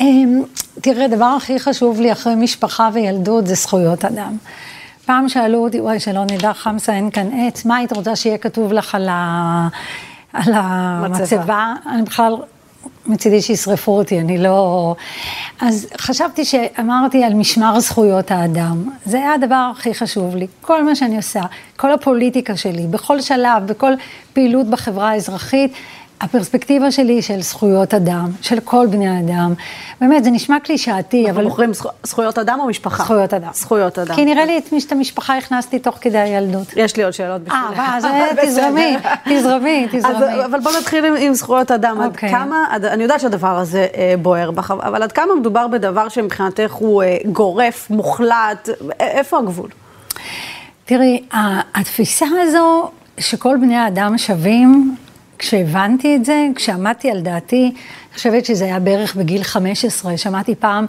אמ, 0.00 0.42
תראה, 0.80 1.04
הדבר 1.04 1.34
הכי 1.36 1.58
חשוב 1.58 2.00
לי 2.00 2.12
אחרי 2.12 2.34
משפחה 2.34 2.88
וילדות 2.92 3.46
זה 3.46 3.54
זכויות 3.54 4.04
אדם. 4.04 4.36
פעם 5.04 5.28
שאלו 5.28 5.64
אותי, 5.64 5.80
וואי, 5.80 6.00
שלא 6.00 6.24
נדע, 6.24 6.52
חמסה, 6.52 6.92
אין 6.92 7.10
כאן 7.10 7.28
עץ, 7.32 7.64
מה 7.64 7.76
היית 7.76 7.92
רוצה 7.92 8.16
שיהיה 8.16 8.38
כתוב 8.38 8.72
לך 8.72 8.94
על, 8.94 9.08
ה... 9.10 9.68
על 10.32 10.52
המצבה? 10.54 11.74
אני 11.92 12.02
בכלל 12.02 12.36
מצידי 13.06 13.42
שישרפו 13.42 13.98
אותי, 13.98 14.20
אני 14.20 14.38
לא... 14.38 14.94
אז 15.60 15.86
חשבתי 16.00 16.44
שאמרתי 16.44 17.24
על 17.24 17.34
משמר 17.34 17.80
זכויות 17.80 18.30
האדם. 18.30 18.90
זה 19.04 19.16
היה 19.16 19.34
הדבר 19.34 19.70
הכי 19.76 19.94
חשוב 19.94 20.36
לי. 20.36 20.46
כל 20.60 20.84
מה 20.84 20.94
שאני 20.96 21.16
עושה, 21.16 21.42
כל 21.76 21.92
הפוליטיקה 21.92 22.56
שלי, 22.56 22.86
בכל 22.86 23.20
שלב, 23.20 23.66
בכל 23.66 23.92
פעילות 24.32 24.66
בחברה 24.66 25.10
האזרחית, 25.10 25.72
הפרספקטיבה 26.20 26.90
שלי 26.90 27.12
היא 27.12 27.22
של 27.22 27.40
זכויות 27.42 27.94
אדם, 27.94 28.30
של 28.42 28.60
כל 28.60 28.86
בני 28.90 29.08
האדם. 29.08 29.54
באמת, 30.00 30.24
זה 30.24 30.30
נשמע 30.30 30.60
קלישאתי, 30.60 31.24
אבל... 31.24 31.30
אנחנו 31.30 31.50
בוחרים 31.50 31.70
זכויות 32.02 32.38
אדם 32.38 32.58
או 32.60 32.66
משפחה? 32.66 33.04
זכויות 33.04 33.34
אדם. 33.34 33.48
זכויות 33.52 33.98
אדם. 33.98 34.14
כי 34.14 34.24
נראה 34.24 34.44
לי 34.44 34.60
את 34.86 34.92
המשפחה 34.92 35.38
הכנסתי 35.38 35.78
תוך 35.78 35.98
כדי 36.00 36.18
הילדות. 36.18 36.66
יש 36.76 36.96
לי 36.96 37.04
עוד 37.04 37.12
שאלות 37.12 37.42
בשבילך. 37.42 37.78
אה, 37.78 37.96
אז 37.96 38.06
תזרמי, 38.42 38.96
תזרמי, 39.24 39.86
תזרמי. 39.92 40.44
אבל 40.44 40.60
בוא 40.60 40.72
נתחיל 40.80 41.04
עם 41.04 41.34
זכויות 41.34 41.70
אדם. 41.70 42.00
עד 42.00 42.10
אוקיי. 42.10 42.30
כמה, 42.30 42.64
אני 42.72 43.02
יודעת 43.02 43.20
שהדבר 43.20 43.58
הזה 43.58 43.86
אה, 43.96 44.14
בוער 44.22 44.50
בך, 44.50 44.70
אבל 44.70 45.02
עד 45.02 45.12
כמה 45.12 45.34
מדובר 45.40 45.66
בדבר 45.66 46.08
שמבחינתך 46.08 46.72
הוא 46.72 47.02
אה, 47.02 47.16
גורף, 47.32 47.90
מוחלט, 47.90 48.68
איפה 49.00 49.38
הגבול? 49.38 49.70
תראי, 50.84 51.22
התפיסה 51.74 52.26
הזו 52.42 52.90
שכל 53.18 53.56
בני 53.56 53.76
האדם 53.76 54.18
שווים, 54.18 54.96
כשהבנתי 55.38 56.16
את 56.16 56.24
זה, 56.24 56.46
כשעמדתי 56.54 57.10
על 57.10 57.20
דעתי 57.20 57.72
חושבת 58.18 58.44
שזה 58.44 58.64
היה 58.64 58.78
בערך 58.80 59.16
בגיל 59.16 59.42
15, 59.42 60.16
שמעתי 60.16 60.54
פעם 60.54 60.86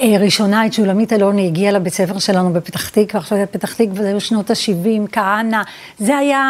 אה, 0.00 0.14
ראשונה 0.20 0.66
את 0.66 0.72
שולמית 0.72 1.12
אלוני, 1.12 1.46
הגיעה 1.46 1.72
לבית 1.72 1.92
ספר 1.92 2.18
שלנו 2.18 2.52
בפתח 2.52 2.88
תקווה, 2.88 3.20
עכשיו 3.20 3.38
פתח 3.50 3.72
תקווה 3.74 4.02
זה 4.02 4.08
היו 4.08 4.20
שנות 4.20 4.50
ה-70, 4.50 5.08
כהנא, 5.12 5.62
זה 5.98 6.16
היה, 6.16 6.40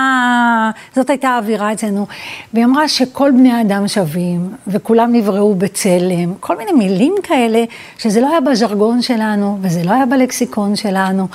זאת 0.96 1.10
הייתה 1.10 1.28
האווירה 1.28 1.72
אצלנו, 1.72 2.06
והיא 2.54 2.64
אמרה 2.64 2.88
שכל 2.88 3.30
בני 3.30 3.52
האדם 3.52 3.88
שווים, 3.88 4.50
וכולם 4.66 5.12
נבראו 5.12 5.54
בצלם, 5.54 6.34
כל 6.40 6.56
מיני 6.56 6.72
מילים 6.72 7.14
כאלה, 7.22 7.64
שזה 7.98 8.20
לא 8.20 8.30
היה 8.30 8.40
בז'רגון 8.40 9.02
שלנו, 9.02 9.58
וזה 9.62 9.84
לא 9.84 9.92
היה 9.92 10.06
בלקסיקון 10.06 10.76
שלנו. 10.76 11.28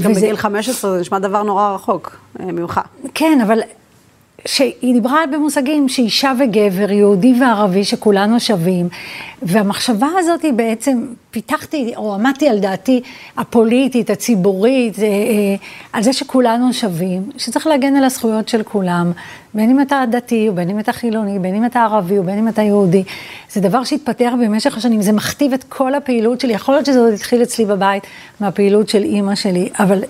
גם 0.00 0.10
וזה- 0.10 0.20
בגיל 0.20 0.36
15 0.36 0.90
זה 0.94 1.00
נשמע 1.00 1.18
דבר 1.18 1.42
נורא 1.42 1.74
רחוק 1.74 2.16
אה, 2.40 2.44
ממך. 2.46 2.80
כן, 3.14 3.38
אבל 3.42 3.60
שהיא 4.46 4.94
דיברה 4.94 5.20
במושגים 5.32 5.88
שאישה 5.88 6.32
וגבר, 6.38 6.90
יהודי 6.90 7.34
וערבי, 7.40 7.84
שכולנו 7.84 8.40
שווים, 8.40 8.88
והמחשבה 9.42 10.08
הזאת 10.18 10.42
היא 10.42 10.52
בעצם, 10.52 11.04
פיתחתי, 11.30 11.92
או 11.96 12.14
עמדתי 12.14 12.48
על 12.48 12.58
דעתי 12.58 13.00
הפוליטית, 13.36 14.10
הציבורית, 14.10 14.98
אה, 14.98 15.04
אה, 15.04 15.10
על 15.92 16.02
זה 16.02 16.12
שכולנו 16.12 16.72
שווים, 16.72 17.30
שצריך 17.36 17.66
להגן 17.66 17.96
על 17.96 18.04
הזכויות 18.04 18.48
של 18.48 18.62
כולם, 18.62 19.12
בין 19.54 19.70
אם 19.70 19.80
אתה 19.80 20.04
דתי, 20.10 20.48
ובין 20.50 20.70
אם 20.70 20.78
אתה 20.78 20.92
חילוני, 20.92 21.38
בין 21.38 21.54
אם 21.54 21.64
אתה 21.64 21.82
ערבי, 21.82 22.18
ובין 22.18 22.38
אם 22.38 22.48
אתה 22.48 22.62
יהודי. 22.62 23.04
זה 23.52 23.60
דבר 23.60 23.84
שהתפתח 23.84 24.32
במשך 24.42 24.76
השנים, 24.76 25.02
זה 25.02 25.12
מכתיב 25.12 25.52
את 25.52 25.64
כל 25.64 25.94
הפעילות 25.94 26.40
שלי, 26.40 26.52
יכול 26.52 26.74
להיות 26.74 26.86
שזה 26.86 27.00
עוד 27.00 27.12
התחיל 27.12 27.42
אצלי 27.42 27.64
בבית, 27.64 28.06
מהפעילות 28.40 28.88
של 28.88 29.02
אימא 29.02 29.34
שלי, 29.34 29.68
אבל 29.78 30.02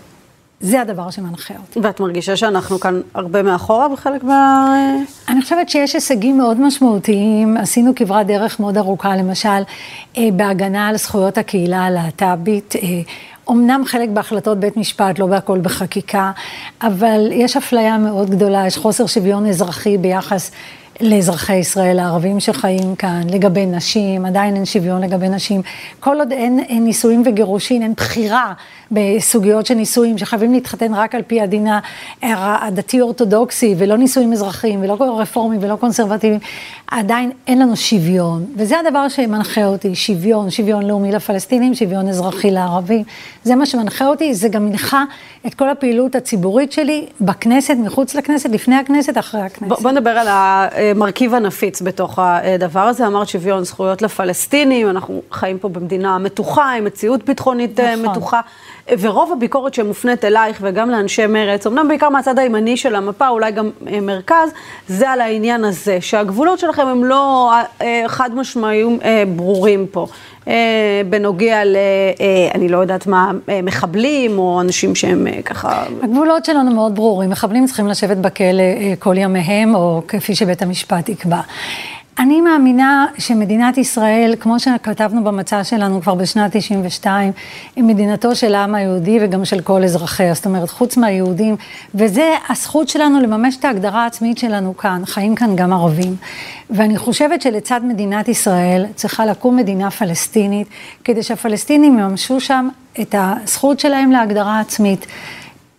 זה 0.60 0.80
הדבר 0.80 1.10
שמנחה 1.10 1.54
אותי. 1.60 1.80
ואת 1.80 2.00
מרגישה 2.00 2.36
שאנחנו 2.36 2.80
כאן 2.80 3.00
הרבה 3.14 3.42
מאחורה 3.42 3.88
בחלק 3.88 4.24
מה... 4.24 4.76
אני 5.28 5.42
חושבת 5.42 5.68
שיש 5.68 5.94
הישגים 5.94 6.38
מאוד 6.38 6.60
משמעותיים, 6.60 7.56
עשינו 7.56 7.92
כברת 7.96 8.26
דרך 8.26 8.60
מאוד 8.60 8.76
ארוכה, 8.76 9.16
למשל, 9.16 9.48
אה, 10.18 10.28
בהגנה 10.32 10.88
על 10.88 10.96
זכויות 10.96 11.38
הקהילה 11.38 11.84
הלהט"בית. 11.84 12.74
אה, 12.76 13.00
אמנם 13.50 13.82
חלק 13.86 14.08
בהחלטות 14.08 14.58
בית 14.58 14.76
משפט, 14.76 15.18
לא 15.18 15.26
בהכל 15.26 15.58
בחקיקה, 15.58 16.32
אבל 16.82 17.28
יש 17.32 17.56
אפליה 17.56 17.98
מאוד 17.98 18.30
גדולה, 18.30 18.66
יש 18.66 18.76
חוסר 18.76 19.06
שוויון 19.06 19.46
אזרחי 19.46 19.98
ביחס 19.98 20.50
לאזרחי 21.00 21.54
ישראל 21.54 21.98
הערבים 21.98 22.40
שחיים 22.40 22.96
כאן, 22.96 23.20
לגבי 23.30 23.66
נשים, 23.66 24.26
עדיין 24.26 24.56
אין 24.56 24.64
שוויון 24.64 25.00
לגבי 25.00 25.28
נשים. 25.28 25.62
כל 26.00 26.18
עוד 26.18 26.32
אין, 26.32 26.60
אין 26.60 26.84
נישואים 26.84 27.22
וגירושין, 27.26 27.82
אין 27.82 27.92
בחירה 27.96 28.52
בסוגיות 28.90 29.66
של 29.66 29.74
נישואים, 29.74 30.18
שחייבים 30.18 30.52
להתחתן 30.52 30.94
רק 30.94 31.14
על 31.14 31.22
פי 31.26 31.40
הדין 31.40 31.66
הדתי-אורתודוקסי, 32.22 33.74
ולא 33.78 33.96
נישואים 33.96 34.32
אזרחיים, 34.32 34.82
ולא 34.82 35.18
רפורמים 35.18 35.58
ולא 35.62 35.76
קונסרבטיביים, 35.76 36.40
עדיין 36.90 37.30
אין 37.46 37.58
לנו 37.58 37.76
שוויון. 37.76 38.46
וזה 38.56 38.74
הדבר 38.86 39.08
שמנחה 39.08 39.66
אותי, 39.66 39.94
שוויון, 39.94 40.50
שוויון 40.50 40.86
לאומי 40.86 41.12
לפלסטינים, 41.12 41.74
שוויון 41.74 42.08
אזרחי 42.08 42.50
לערבים. 42.50 43.04
זה 43.44 43.56
מה 43.56 43.66
שמנחה 43.66 44.06
אותי, 44.06 44.34
זה 44.34 44.48
גם 44.48 44.66
מנחה 44.66 45.04
את 45.46 45.54
כל 45.54 45.68
הפעילות 45.68 46.14
הציבורית 46.14 46.72
שלי 46.72 47.06
בכנסת, 47.20 47.74
מחוץ 47.84 48.14
לכנסת, 48.14 48.50
לפני 48.50 48.76
הכנסת, 48.76 49.18
אחרי 49.18 49.40
הכנסת. 49.40 49.68
בוא, 49.68 49.76
בוא 49.82 49.90
נדבר 49.90 50.10
על 50.10 50.26
המרכיב 50.30 51.34
הנפיץ 51.34 51.82
בתוך 51.82 52.18
הדבר 52.22 52.80
הזה. 52.80 53.06
אמרת 53.06 53.28
שוויון 53.28 53.64
זכויות 53.64 54.02
לפלסטינים, 54.02 54.90
אנחנו 54.90 55.22
חיים 55.32 55.58
פה 55.58 55.68
במדינה 55.68 56.18
מתוחה, 56.18 56.72
עם 56.72 56.84
מציאות 56.84 57.24
ביטחונית 57.24 57.80
נכון. 57.80 58.08
מתוחה, 58.10 58.40
ורוב 58.98 59.32
הביקורת 59.32 59.74
שמופנית 59.74 60.24
אלייך 60.24 60.58
וגם 60.60 60.90
לאנשי 60.90 61.26
מרץ, 61.26 61.66
אמנם 61.66 61.88
בעיקר 61.88 62.08
מהצד 62.08 62.38
הימני 62.38 62.76
של 62.76 62.94
המפה, 62.94 63.28
אולי 63.28 63.52
גם 63.52 63.70
אה, 63.86 64.00
מרכז, 64.00 64.50
זה 64.88 65.10
על 65.10 65.20
העניין 65.20 65.64
הזה, 65.64 65.98
שהגבולות 66.00 66.58
שלכם 66.58 66.86
הם 66.86 67.04
לא 67.04 67.52
אה, 67.80 68.04
חד 68.06 68.34
משמעיים 68.34 68.98
אה, 69.04 69.22
ברורים 69.36 69.86
פה. 69.90 70.06
אה, 70.50 71.02
בנוגע 71.10 71.64
ל... 71.64 71.76
אה, 72.20 72.48
אני 72.54 72.68
לא 72.68 72.78
יודעת 72.78 73.06
מה, 73.06 73.30
אה, 73.48 73.62
מחבלים 73.62 74.38
או 74.38 74.60
אנשים 74.60 74.94
שהם 74.94 75.26
ככה... 75.44 75.84
הגבולות 76.02 76.44
שלנו 76.44 76.70
מאוד 76.70 76.94
ברורים, 76.94 77.30
מחבלים 77.30 77.66
צריכים 77.66 77.86
לשבת 77.86 78.16
בכלא 78.16 78.62
כל 78.98 79.14
ימיהם, 79.18 79.74
או 79.74 80.02
כפי 80.08 80.34
שבית 80.34 80.62
המשפט 80.62 81.08
יקבע. 81.08 81.40
אני 82.20 82.40
מאמינה 82.40 83.06
שמדינת 83.18 83.78
ישראל, 83.78 84.34
כמו 84.40 84.60
שכתבנו 84.60 85.24
במצע 85.24 85.64
שלנו 85.64 86.02
כבר 86.02 86.14
בשנת 86.14 86.56
92, 86.56 87.32
היא 87.76 87.84
מדינתו 87.84 88.34
של 88.34 88.54
העם 88.54 88.74
היהודי 88.74 89.18
וגם 89.20 89.44
של 89.44 89.60
כל 89.60 89.84
אזרחיה, 89.84 90.34
זאת 90.34 90.46
אומרת, 90.46 90.70
חוץ 90.70 90.96
מהיהודים, 90.96 91.56
וזה 91.94 92.34
הזכות 92.48 92.88
שלנו 92.88 93.20
לממש 93.20 93.56
את 93.56 93.64
ההגדרה 93.64 94.02
העצמית 94.02 94.38
שלנו 94.38 94.76
כאן, 94.76 95.02
חיים 95.04 95.34
כאן 95.34 95.56
גם 95.56 95.72
ערבים. 95.72 96.16
ואני 96.70 96.98
חושבת 96.98 97.42
שלצד 97.42 97.80
מדינת 97.84 98.28
ישראל 98.28 98.86
צריכה 98.94 99.26
לקום 99.26 99.56
מדינה 99.56 99.90
פלסטינית, 99.90 100.68
כדי 101.04 101.22
שהפלסטינים 101.22 101.98
יממשו 101.98 102.40
שם 102.40 102.68
את 103.00 103.14
הזכות 103.18 103.80
שלהם 103.80 104.10
להגדרה 104.10 104.60
עצמית. 104.60 105.06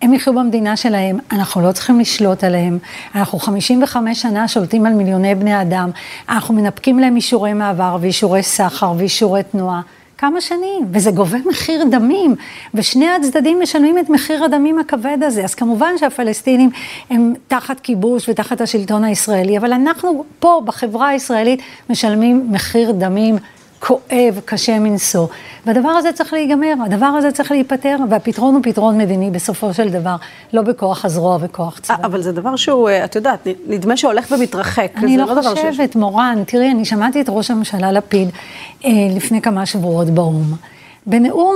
הם 0.02 0.14
יחיו 0.14 0.34
במדינה 0.34 0.78
שלהם, 0.78 1.20
אנחנו 1.32 1.62
לא 1.62 1.72
צריכים 1.72 2.00
לשלוט 2.00 2.44
עליהם. 2.44 2.78
אנחנו 3.16 3.40
55 3.40 4.22
שנה 4.22 4.48
שולטים 4.48 4.86
על 4.86 4.94
מיליוני 4.94 5.36
בני 5.36 5.62
אדם. 5.62 5.90
אנחנו 6.30 6.54
מנפקים 6.54 7.00
להם 7.00 7.16
אישורי 7.16 7.54
מעבר 7.54 7.98
ואישורי 8.02 8.44
סחר 8.44 8.94
ואישורי 8.98 9.44
תנועה. 9.44 9.82
כמה 10.18 10.42
שנים, 10.42 10.88
וזה 10.92 11.12
גובה 11.12 11.38
מחיר 11.50 11.84
דמים, 11.92 12.36
ושני 12.74 13.10
הצדדים 13.10 13.60
משלמים 13.62 13.98
את 13.98 14.10
מחיר 14.10 14.44
הדמים 14.44 14.80
הכבד 14.80 15.18
הזה. 15.22 15.44
אז 15.44 15.56
כמובן 15.56 15.98
שהפלסטינים 16.00 16.70
הם 17.10 17.34
תחת 17.48 17.80
כיבוש 17.80 18.30
ותחת 18.30 18.62
השלטון 18.62 19.04
הישראלי, 19.04 19.58
אבל 19.58 19.74
אנחנו 19.74 20.24
פה 20.40 20.62
בחברה 20.66 21.08
הישראלית 21.08 21.62
משלמים 21.90 22.48
מחיר 22.52 22.92
דמים 22.92 23.36
כואב, 23.88 24.40
קשה 24.46 24.80
מנשוא. 24.80 25.28
והדבר 25.66 25.90
הזה 25.90 26.12
צריך 26.14 26.34
להיגמר, 26.34 26.74
הדבר 26.86 27.06
הזה 27.06 27.32
צריך 27.32 27.52
להיפתר, 27.52 27.98
והפתרון 28.10 28.56
הוא 28.56 28.64
פתרון 28.64 28.98
מדיני 28.98 29.32
בסופו 29.32 29.74
של 29.74 29.90
דבר, 29.90 30.16
לא 30.54 30.62
בכוח 30.62 31.06
הזרוע 31.06 31.38
וכוח 31.42 31.80
צבא. 31.80 31.96
אבל 32.04 32.22
זה 32.22 32.32
דבר 32.32 32.56
שהוא, 32.56 32.90
אה, 32.90 33.06
את 33.06 33.16
יודעת, 33.16 33.48
נדמה 33.68 33.98
שהולך 33.98 34.32
ומתרחק. 34.38 34.92
אני 34.98 35.18
לא 35.18 35.26
שיש- 35.42 35.48
חושבת, 35.48 35.96
מורן, 35.96 36.44
תראי, 36.48 36.72
אני 36.72 36.86
שמעתי 36.86 37.22
את 37.22 37.26
ראש 37.30 37.52
הממשלה 37.52 37.92
לפיד 37.92 38.30
אה, 38.86 38.90
לפני 39.16 39.42
כמה 39.42 39.66
שבועות 39.66 40.08
באו"ם. 40.10 40.54
בנאום, 41.06 41.56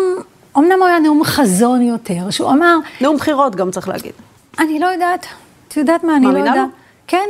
אמנם 0.58 0.78
הוא 0.80 0.86
היה 0.88 1.00
נאום 1.00 1.24
חזון 1.24 1.82
יותר, 1.82 2.30
שהוא 2.30 2.50
אמר, 2.50 2.78
נאום 3.02 3.18
בחירות 3.18 3.56
גם 3.56 3.72
צריך 3.72 3.88
להגיד. 3.88 4.12
אני 4.60 4.80
לא 4.80 4.86
יודעת, 4.86 5.26
את 5.68 5.78
יודעת 5.78 6.04
מה, 6.04 6.16
אני 6.16 6.26
לא 6.26 6.32
מאמינה 6.32 6.50
יודעת. 6.50 6.68
לו? 6.68 6.74
כן, 7.08 7.30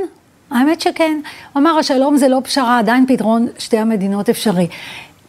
האמת 0.56 0.82
שכן. 0.82 1.20
הוא 1.54 1.62
אמר, 1.62 1.78
השלום 1.80 2.18
זה 2.18 2.28
לא 2.28 2.42
פשרה, 2.44 2.80
עדיין 2.80 3.06
פתרון 3.08 3.48
שתי 3.58 3.78
המדינות 3.78 4.30
אפשרי. 4.30 4.68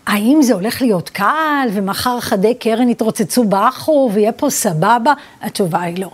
האם 0.06 0.38
זה 0.42 0.54
הולך 0.54 0.82
להיות 0.82 1.08
קל, 1.08 1.68
ומחר 1.72 2.20
חדי 2.20 2.54
קרן 2.54 2.88
יתרוצצו 2.88 3.44
באחו, 3.44 4.10
ויהיה 4.12 4.32
פה 4.32 4.50
סבבה? 4.50 5.12
התשובה 5.42 5.80
היא 5.80 5.98
לא. 5.98 6.10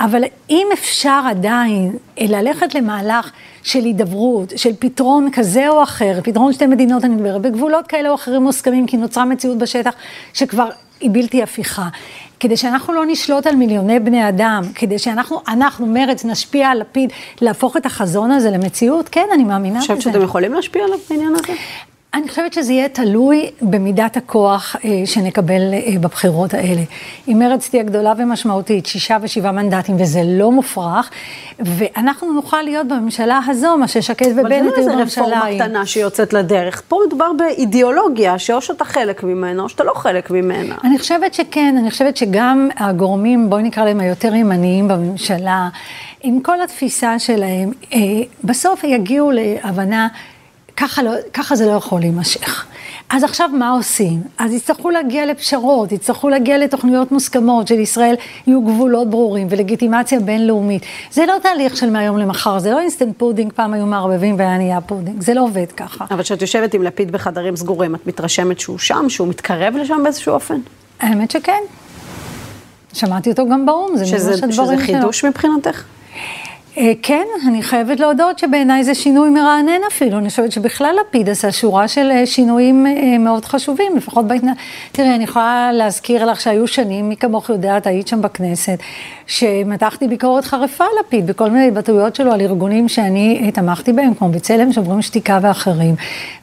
אבל 0.00 0.24
אם 0.50 0.66
אפשר 0.72 1.22
עדיין 1.28 1.96
אה, 2.20 2.26
ללכת 2.28 2.74
למהלך 2.74 3.30
של 3.62 3.84
הידברות, 3.84 4.52
של 4.56 4.70
פתרון 4.78 5.28
כזה 5.32 5.68
או 5.68 5.82
אחר, 5.82 6.20
פתרון 6.24 6.52
שתי 6.52 6.66
מדינות, 6.66 7.04
אני 7.04 7.14
מדברת, 7.14 7.40
בגבולות 7.40 7.86
כאלה 7.86 8.10
או 8.10 8.14
אחרים 8.14 8.42
מוסכמים, 8.42 8.86
כי 8.86 8.96
נוצרה 8.96 9.24
מציאות 9.24 9.58
בשטח 9.58 9.94
שכבר 10.32 10.68
היא 11.00 11.10
בלתי 11.12 11.42
הפיכה. 11.42 11.88
כדי 12.44 12.56
שאנחנו 12.56 12.92
לא 12.92 13.02
נשלוט 13.06 13.46
על 13.46 13.56
מיליוני 13.56 14.00
בני 14.00 14.28
אדם, 14.28 14.62
כדי 14.74 14.98
שאנחנו, 14.98 15.40
אנחנו, 15.48 15.86
מרץ, 15.86 16.24
נשפיע 16.24 16.68
על 16.68 16.80
לפיד, 16.80 17.12
להפוך 17.40 17.76
את 17.76 17.86
החזון 17.86 18.30
הזה 18.30 18.50
למציאות, 18.50 19.08
כן, 19.08 19.26
אני 19.34 19.44
מאמינה 19.44 19.76
בזה. 19.76 19.80
חושבת 19.80 20.02
שאתם 20.02 20.22
יכולים 20.22 20.54
להשפיע 20.54 20.84
עליו 20.84 20.98
בעניין 21.10 21.32
הזה? 21.34 21.52
אני 22.14 22.28
חושבת 22.28 22.52
שזה 22.52 22.72
יהיה 22.72 22.88
תלוי 22.88 23.50
במידת 23.62 24.16
הכוח 24.16 24.76
אה, 24.84 24.90
שנקבל 25.04 25.74
אה, 25.74 25.98
בבחירות 26.00 26.54
האלה. 26.54 26.82
אם 27.28 27.38
מרצ 27.38 27.68
תהיה 27.68 27.82
גדולה 27.82 28.12
ומשמעותית, 28.18 28.86
שישה 28.86 29.16
ושבעה 29.22 29.52
מנדטים, 29.52 29.96
וזה 29.98 30.20
לא 30.24 30.52
מופרך, 30.52 31.10
ואנחנו 31.58 32.32
נוכל 32.32 32.62
להיות 32.62 32.88
בממשלה 32.88 33.40
הזו, 33.46 33.76
מה 33.76 33.88
ששקד 33.88 34.26
אבל 34.26 34.34
זה 34.34 34.40
ובנט 34.40 34.72
לא 34.72 34.76
איזה 34.76 34.90
בממשלה 34.92 35.24
רפורמה. 35.24 35.54
קטנה 35.54 35.86
שיוצאת 35.86 36.32
לדרך. 36.32 36.82
פה 36.88 36.98
מדובר 37.06 37.32
באידיאולוגיה, 37.32 38.38
שאו 38.38 38.60
שאתה 38.60 38.84
חלק 38.84 39.22
ממנה, 39.22 39.62
או 39.62 39.68
שאתה 39.68 39.84
לא 39.84 39.92
חלק 39.94 40.30
ממנה. 40.30 40.74
אני 40.84 40.98
חושבת 40.98 41.34
שכן, 41.34 41.74
אני 41.78 41.90
חושבת 41.90 42.16
שגם 42.16 42.68
הגורמים, 42.76 43.50
בואי 43.50 43.62
נקרא 43.62 43.84
להם 43.84 44.00
היותר 44.00 44.34
ימניים 44.34 44.88
בממשלה, 44.88 45.68
עם 46.22 46.40
כל 46.40 46.62
התפיסה 46.62 47.18
שלהם, 47.18 47.72
אה, 47.92 47.98
בסוף 48.44 48.84
יגיעו 48.84 49.30
להבנה, 49.30 50.08
ככה, 50.76 51.02
לא, 51.02 51.10
ככה 51.32 51.56
זה 51.56 51.66
לא 51.66 51.72
יכול 51.72 52.00
להימשך. 52.00 52.66
אז 53.08 53.24
עכשיו 53.24 53.50
מה 53.52 53.70
עושים? 53.70 54.22
אז 54.38 54.52
יצטרכו 54.52 54.90
להגיע 54.90 55.26
לפשרות, 55.26 55.92
יצטרכו 55.92 56.28
להגיע 56.28 56.58
לתוכניות 56.58 57.12
מוסכמות 57.12 57.68
של 57.68 57.78
ישראל, 57.78 58.14
יהיו 58.46 58.62
גבולות 58.62 59.10
ברורים 59.10 59.46
ולגיטימציה 59.50 60.20
בינלאומית. 60.20 60.82
זה 61.10 61.26
לא 61.26 61.34
תהליך 61.42 61.76
של 61.76 61.90
מהיום 61.90 62.18
למחר, 62.18 62.58
זה 62.58 62.70
לא 62.70 62.80
instant 62.80 63.18
pudding, 63.18 63.52
פעם 63.52 63.72
היו 63.72 63.86
מערבבים 63.86 64.38
והיה 64.38 64.56
נהיה 64.56 64.80
פודינג, 64.80 65.22
זה 65.22 65.34
לא 65.34 65.42
עובד 65.42 65.72
ככה. 65.76 66.04
אבל 66.10 66.22
כשאת 66.22 66.40
יושבת 66.40 66.74
עם 66.74 66.82
לפיד 66.82 67.12
בחדרים 67.12 67.56
סגורים, 67.56 67.94
את 67.94 68.06
מתרשמת 68.06 68.60
שהוא 68.60 68.78
שם, 68.78 69.08
שהוא 69.08 69.28
מתקרב 69.28 69.76
לשם 69.76 70.00
באיזשהו 70.02 70.32
אופן? 70.32 70.60
האמת 71.00 71.30
שכן. 71.30 71.62
שמעתי 72.92 73.30
אותו 73.30 73.48
גם 73.48 73.66
באו"ם, 73.66 73.96
זה 73.96 74.06
שזה, 74.06 74.30
ממש 74.30 74.42
הדברים 74.42 74.78
שזה 74.78 74.86
שלו. 74.86 74.98
חידוש 74.98 75.24
מבחינתך? 75.24 75.84
אה, 76.78 76.92
כן, 77.02 77.24
אני 77.48 77.62
חייבת 77.62 78.00
להודות 78.00 78.38
שבעיניי 78.38 78.84
זה 78.84 78.94
שינוי 78.94 79.30
מרענן 79.30 79.80
אפילו. 79.88 80.18
אני 80.18 80.28
חושבת 80.28 80.52
שבכלל 80.52 80.96
לפיד 81.00 81.28
עשה 81.28 81.52
שורה 81.52 81.88
של 81.88 82.10
אה, 82.10 82.26
שינויים 82.26 82.86
אה, 82.86 83.18
מאוד 83.18 83.44
חשובים, 83.44 83.96
לפחות 83.96 84.26
בהתנהלות. 84.26 84.58
תראי, 84.92 85.14
אני 85.14 85.24
יכולה 85.24 85.70
להזכיר 85.72 86.24
לך 86.24 86.40
שהיו 86.40 86.66
שנים, 86.66 87.08
מי 87.08 87.16
כמוך 87.16 87.50
יודעת, 87.50 87.86
היית 87.86 88.08
שם 88.08 88.22
בכנסת, 88.22 88.78
שמתחתי 89.26 90.08
ביקורת 90.08 90.44
חריפה 90.44 90.84
על 90.84 90.90
לפיד 91.00 91.26
בכל 91.26 91.50
מיני 91.50 91.68
התבטאויות 91.68 92.16
שלו 92.16 92.32
על 92.32 92.40
ארגונים 92.40 92.88
שאני 92.88 93.50
תמכתי 93.54 93.92
בהם, 93.92 94.14
כמו 94.14 94.28
בצלם, 94.28 94.72
שוברים 94.72 95.02
שתיקה 95.02 95.38
ואחרים. 95.42 95.94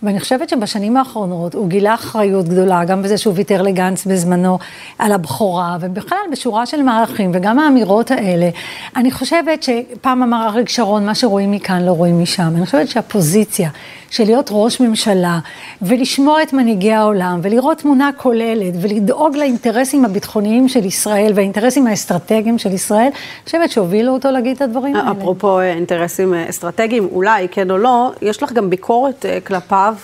ואני 0.03 0.19
חושבת 0.19 0.49
שבשנים 0.49 0.97
האחרונות 0.97 1.53
הוא 1.53 1.67
גילה 1.67 1.93
אחריות 1.93 2.47
גדולה, 2.47 2.85
גם 2.85 3.01
בזה 3.01 3.17
שהוא 3.17 3.33
ויתר 3.37 3.61
לגנץ 3.61 4.05
בזמנו 4.05 4.59
על 4.99 5.11
הבכורה, 5.11 5.77
ובכלל 5.81 6.17
בשורה 6.31 6.65
של 6.65 6.81
מערכים, 6.81 7.31
וגם 7.33 7.59
האמירות 7.59 8.11
האלה. 8.11 8.49
אני 8.95 9.11
חושבת 9.11 9.63
שפעם 9.63 10.20
אמר 10.23 10.47
אריק 10.47 10.69
שרון, 10.69 11.05
מה 11.05 11.15
שרואים 11.15 11.51
מכאן 11.51 11.81
לא 11.85 11.91
רואים 11.91 12.21
משם. 12.21 12.53
אני 12.55 12.65
חושבת 12.65 12.87
שהפוזיציה 12.87 13.69
של 14.09 14.23
להיות 14.23 14.49
ראש 14.51 14.79
ממשלה, 14.79 15.39
ולשמוע 15.81 16.43
את 16.43 16.53
מנהיגי 16.53 16.91
העולם, 16.91 17.39
ולראות 17.43 17.77
תמונה 17.77 18.09
כוללת, 18.17 18.73
ולדאוג 18.81 19.35
לאינטרסים 19.35 20.05
הביטחוניים 20.05 20.69
של 20.69 20.85
ישראל, 20.85 21.31
והאינטרסים 21.35 21.87
האסטרטגיים 21.87 22.57
של 22.57 22.71
ישראל, 22.71 23.07
אני 23.07 23.45
חושבת 23.45 23.71
שהובילו 23.71 24.13
אותו 24.13 24.31
להגיד 24.31 24.55
את 24.55 24.61
הדברים 24.61 24.95
האלה. 24.95 25.11
אפרופו 25.11 25.59
אה, 25.59 25.73
אינטרסים 25.73 26.33
אה, 26.33 26.49
אסטרטגיים, 26.49 27.07
אולי, 27.11 27.47
כן 27.51 27.71
או 27.71 27.77
לא, 27.77 28.11
יש 28.21 28.43
לך 28.43 28.53
גם 28.53 28.69
ביקורת 28.69 29.25
אה, 29.25 29.37
כלפיו 29.43 29.95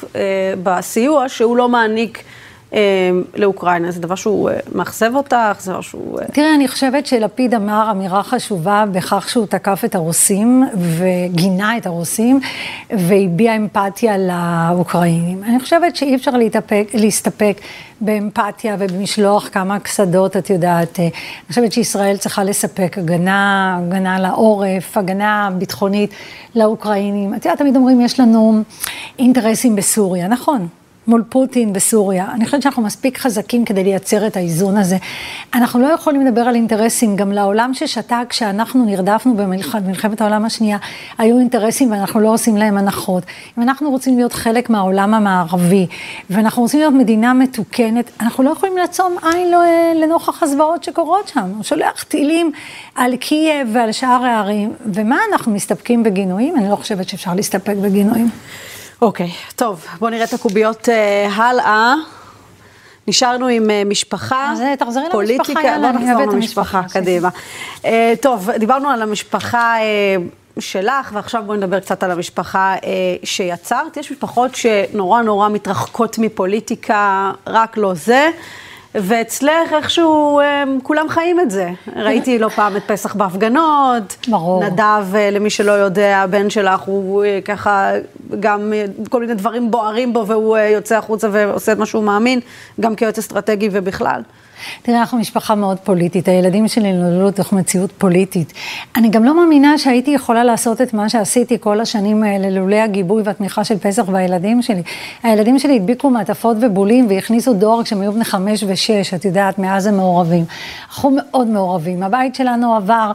בסיוע 0.63 1.29
שהוא 1.29 1.57
לא 1.57 1.69
מעניק. 1.69 2.23
לאוקראינה, 3.35 3.91
זה 3.91 4.01
דבר 4.01 4.15
שהוא 4.15 4.49
מאכזב 4.75 5.11
אותך, 5.15 5.35
זה 5.59 5.71
דבר 5.71 5.81
שהוא... 5.81 6.19
תראה, 6.33 6.55
אני 6.55 6.67
חושבת 6.67 7.05
שלפיד 7.05 7.53
אמר 7.53 7.87
אמירה 7.91 8.23
חשובה 8.23 8.85
בכך 8.91 9.29
שהוא 9.29 9.45
תקף 9.45 9.81
את 9.85 9.95
הרוסים 9.95 10.63
וגינה 10.97 11.77
את 11.77 11.85
הרוסים 11.85 12.39
והביע 12.89 13.55
אמפתיה 13.55 14.15
לאוקראינים. 14.17 15.43
אני 15.43 15.59
חושבת 15.59 15.95
שאי 15.95 16.15
אפשר 16.15 16.31
להתאפק, 16.31 16.87
להסתפק 16.93 17.57
באמפתיה 18.01 18.75
ובמשלוח 18.79 19.49
כמה 19.51 19.79
קסדות, 19.79 20.37
את 20.37 20.49
יודעת. 20.49 20.99
אני 20.99 21.09
חושבת 21.49 21.73
שישראל 21.73 22.17
צריכה 22.17 22.43
לספק 22.43 22.97
הגנה, 22.97 23.79
הגנה 23.79 24.19
לעורף, 24.19 24.97
הגנה 24.97 25.49
ביטחונית 25.57 26.09
לאוקראינים. 26.55 27.33
את 27.33 27.45
יודעת, 27.45 27.59
תמיד 27.59 27.75
אומרים, 27.75 28.01
יש 28.01 28.19
לנו 28.19 28.61
אינטרסים 29.19 29.75
בסוריה, 29.75 30.27
נכון. 30.27 30.67
מול 31.07 31.23
פוטין 31.29 31.73
בסוריה. 31.73 32.25
אני 32.33 32.45
חושבת 32.45 32.61
שאנחנו 32.61 32.81
מספיק 32.81 33.17
חזקים 33.17 33.65
כדי 33.65 33.83
לייצר 33.83 34.27
את 34.27 34.37
האיזון 34.37 34.77
הזה. 34.77 34.97
אנחנו 35.53 35.79
לא 35.79 35.87
יכולים 35.87 36.25
לדבר 36.25 36.41
על 36.41 36.55
אינטרסים, 36.55 37.15
גם 37.15 37.31
לעולם 37.31 37.73
ששתק, 37.73 38.25
כשאנחנו 38.29 38.85
נרדפנו 38.85 39.35
במלחמת 39.35 40.21
העולם 40.21 40.45
השנייה, 40.45 40.77
היו 41.17 41.39
אינטרסים 41.39 41.91
ואנחנו 41.91 42.19
לא 42.19 42.33
עושים 42.33 42.57
להם 42.57 42.77
הנחות. 42.77 43.23
אם 43.57 43.63
אנחנו 43.63 43.89
רוצים 43.89 44.17
להיות 44.17 44.33
חלק 44.33 44.69
מהעולם 44.69 45.13
המערבי, 45.13 45.87
ואנחנו 46.29 46.61
רוצים 46.61 46.79
להיות 46.79 46.93
מדינה 46.93 47.33
מתוקנת, 47.33 48.11
אנחנו 48.19 48.43
לא 48.43 48.49
יכולים 48.49 48.77
לעצום 48.77 49.15
עין 49.23 49.51
לא, 49.51 49.59
לנוכח 49.95 50.43
הזוועות 50.43 50.83
שקורות 50.83 51.27
שם. 51.27 51.51
הוא 51.55 51.63
שולח 51.63 52.03
טילים 52.03 52.51
על 52.95 53.15
קייב 53.15 53.69
ועל 53.73 53.91
שאר 53.91 54.25
הערים, 54.25 54.73
ומה 54.85 55.17
אנחנו 55.31 55.51
מסתפקים 55.51 56.03
בגינויים? 56.03 56.55
אני 56.57 56.69
לא 56.69 56.75
חושבת 56.75 57.09
שאפשר 57.09 57.33
להסתפק 57.33 57.75
בגינויים. 57.81 58.29
אוקיי, 59.01 59.27
okay, 59.27 59.53
טוב, 59.55 59.85
בואו 59.99 60.11
נראה 60.11 60.23
את 60.23 60.33
הקוביות 60.33 60.89
uh, 60.89 61.31
הלאה. 61.31 61.93
נשארנו 63.07 63.47
עם 63.47 63.63
uh, 63.63 63.89
משפחה, 63.89 64.51
אז 64.51 64.61
תחזרי 64.79 65.03
פוליטיקה, 65.11 65.61
יאללה, 65.61 65.91
בואו 65.91 66.03
נחזור 66.03 66.33
למשפחה, 66.33 66.81
קדימה. 66.93 67.29
Uh, 67.81 67.85
טוב, 68.21 68.51
דיברנו 68.51 68.89
על 68.89 69.01
המשפחה 69.01 69.75
uh, 69.77 70.61
שלך, 70.61 71.09
ועכשיו 71.13 71.43
בואי 71.45 71.57
נדבר 71.57 71.79
קצת 71.79 72.03
על 72.03 72.11
המשפחה 72.11 72.75
uh, 72.75 72.85
שיצרת. 73.23 73.97
יש 73.97 74.11
משפחות 74.11 74.55
שנורא 74.55 75.21
נורא 75.21 75.49
מתרחקות 75.49 76.17
מפוליטיקה, 76.17 77.31
רק 77.47 77.77
לא 77.77 77.93
זה. 77.93 78.29
ואצלך 79.01 79.73
איכשהו 79.73 80.39
הם, 80.43 80.77
כולם 80.83 81.09
חיים 81.09 81.39
את 81.39 81.51
זה. 81.51 81.69
ראיתי 81.95 82.39
לא 82.39 82.47
פעם 82.47 82.77
את 82.77 82.81
פסח 82.87 83.15
בהפגנות. 83.15 84.15
ברור. 84.27 84.63
נדב, 84.63 85.15
אה, 85.15 85.31
למי 85.31 85.49
שלא 85.49 85.71
יודע, 85.71 86.17
הבן 86.17 86.49
שלך 86.49 86.81
הוא 86.81 87.23
אה, 87.23 87.39
ככה, 87.45 87.91
גם 88.39 88.73
אה, 88.73 88.85
כל 89.09 89.21
מיני 89.21 89.33
דברים 89.33 89.71
בוערים 89.71 90.13
בו, 90.13 90.27
והוא 90.27 90.57
יוצא 90.57 90.97
החוצה 90.97 91.27
ועושה 91.31 91.71
את 91.71 91.77
מה 91.77 91.85
שהוא 91.85 92.03
מאמין, 92.03 92.39
גם 92.79 92.95
כיועץ 92.95 93.17
אסטרטגי 93.17 93.69
ובכלל. 93.71 94.21
תראה, 94.81 94.99
אנחנו 94.99 95.17
משפחה 95.17 95.55
מאוד 95.55 95.77
פוליטית, 95.77 96.27
הילדים 96.27 96.67
שלי 96.67 96.93
נולדו 96.93 97.27
לתוך 97.27 97.53
מציאות 97.53 97.91
פוליטית. 97.91 98.53
אני 98.95 99.09
גם 99.09 99.23
לא 99.23 99.35
מאמינה 99.35 99.77
שהייתי 99.77 100.11
יכולה 100.11 100.43
לעשות 100.43 100.81
את 100.81 100.93
מה 100.93 101.09
שעשיתי 101.09 101.57
כל 101.59 101.81
השנים 101.81 102.23
האלה, 102.23 102.49
לולא 102.49 102.75
הגיבוי 102.75 103.21
והתמיכה 103.25 103.63
של 103.63 103.77
פסח 103.77 104.03
והילדים 104.11 104.61
שלי. 104.61 104.81
הילדים 105.23 105.59
שלי 105.59 105.75
הדביקו 105.75 106.09
מעטפות 106.09 106.57
ובולים 106.61 107.07
והכניסו 107.09 107.53
דואר 107.53 107.83
כשהם 107.83 108.01
היו 108.01 108.11
בני 108.11 108.25
חמש 108.25 108.63
ושש, 108.67 109.13
את 109.13 109.25
יודעת, 109.25 109.59
מאז 109.59 109.87
הם 109.87 109.97
מעורבים. 109.97 110.45
אנחנו 110.89 111.11
מאוד 111.15 111.47
מעורבים. 111.47 112.03
הבית 112.03 112.35
שלנו 112.35 112.75
עבר 112.75 113.11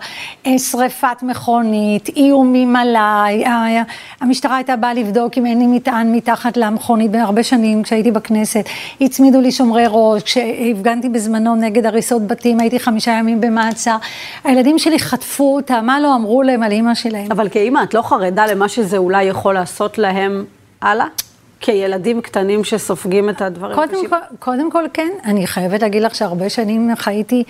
אה, 0.46 0.58
שריפת 0.58 1.22
מכונית, 1.22 2.08
איומים 2.16 2.76
עליי, 2.76 3.44
המשטרה 4.20 4.56
הייתה 4.56 4.76
באה 4.76 4.94
לבדוק 4.94 5.38
אם 5.38 5.46
אין 5.46 5.58
לי 5.58 5.66
מטען 5.66 6.14
מתחת 6.14 6.56
למכונית 6.56 7.10
בהרבה 7.10 7.42
שנים 7.42 7.82
כשהייתי 7.82 8.10
בכנסת. 8.10 8.64
הצמידו 9.00 9.40
לי 9.40 9.52
שומרי 9.52 9.84
ראש, 9.88 10.22
כשהפגנתי 10.22 11.08
בזמן... 11.08 11.31
בזמנו 11.32 11.56
נגד 11.56 11.86
הריסות 11.86 12.26
בתים, 12.26 12.60
הייתי 12.60 12.80
חמישה 12.80 13.10
ימים 13.10 13.40
במעצר. 13.40 13.96
הילדים 14.44 14.78
שלי 14.78 14.98
חטפו 14.98 15.54
אותה, 15.56 15.80
מה 15.82 16.00
לא 16.00 16.14
אמרו 16.14 16.42
להם 16.42 16.62
על 16.62 16.72
אימא 16.72 16.94
שלהם. 16.94 17.32
אבל 17.32 17.48
כאימא, 17.48 17.82
את 17.82 17.94
לא 17.94 18.02
חרדה 18.02 18.46
למה 18.46 18.68
שזה 18.68 18.96
אולי 18.96 19.24
יכול 19.24 19.54
לעשות 19.54 19.98
להם 19.98 20.44
הלאה? 20.82 21.06
כילדים 21.62 22.20
קטנים 22.20 22.64
שסופגים 22.64 23.30
את 23.30 23.42
הדברים 23.42 23.74
קודם 23.74 24.08
כל, 24.08 24.16
קודם 24.38 24.70
כל 24.70 24.84
כן, 24.92 25.08
אני 25.24 25.46
חייבת 25.46 25.82
להגיד 25.82 26.02
לך 26.02 26.14
שהרבה 26.14 26.48
שנים 26.48 26.90
חייתי 26.96 27.44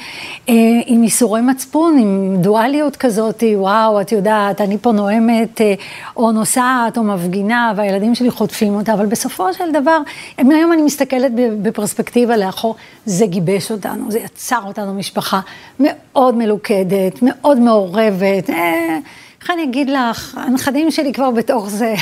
אה, 0.48 0.54
עם 0.86 1.02
איסורי 1.02 1.40
מצפון, 1.40 1.98
עם 1.98 2.36
דואליות 2.40 2.96
כזאת, 2.96 3.44
וואו, 3.54 4.00
את 4.00 4.12
יודעת, 4.12 4.60
אני 4.60 4.78
פה 4.78 4.92
נואמת 4.92 5.60
אה, 5.60 5.74
או 6.16 6.32
נוסעת 6.32 6.98
או 6.98 7.02
מפגינה, 7.02 7.72
והילדים 7.76 8.14
שלי 8.14 8.30
חוטפים 8.30 8.74
אותה, 8.74 8.92
אבל 8.92 9.06
בסופו 9.06 9.52
של 9.52 9.72
דבר, 9.72 9.98
מהיום 10.44 10.72
אני 10.72 10.82
מסתכלת 10.82 11.32
בפרספקטיבה 11.62 12.36
לאחור, 12.36 12.76
זה 13.06 13.26
גיבש 13.26 13.70
אותנו, 13.70 14.10
זה 14.10 14.18
יצר 14.18 14.60
אותנו 14.66 14.94
משפחה 14.94 15.40
מאוד 15.80 16.34
מלוכדת, 16.34 17.22
מאוד 17.22 17.58
מעורבת. 17.58 18.50
אה, 18.50 18.98
איך 19.42 19.50
אני 19.50 19.64
אגיד 19.64 19.90
לך, 19.90 20.38
הנכדים 20.40 20.90
שלי 20.90 21.12
כבר 21.12 21.30
בתוך 21.30 21.68
זה. 21.68 21.94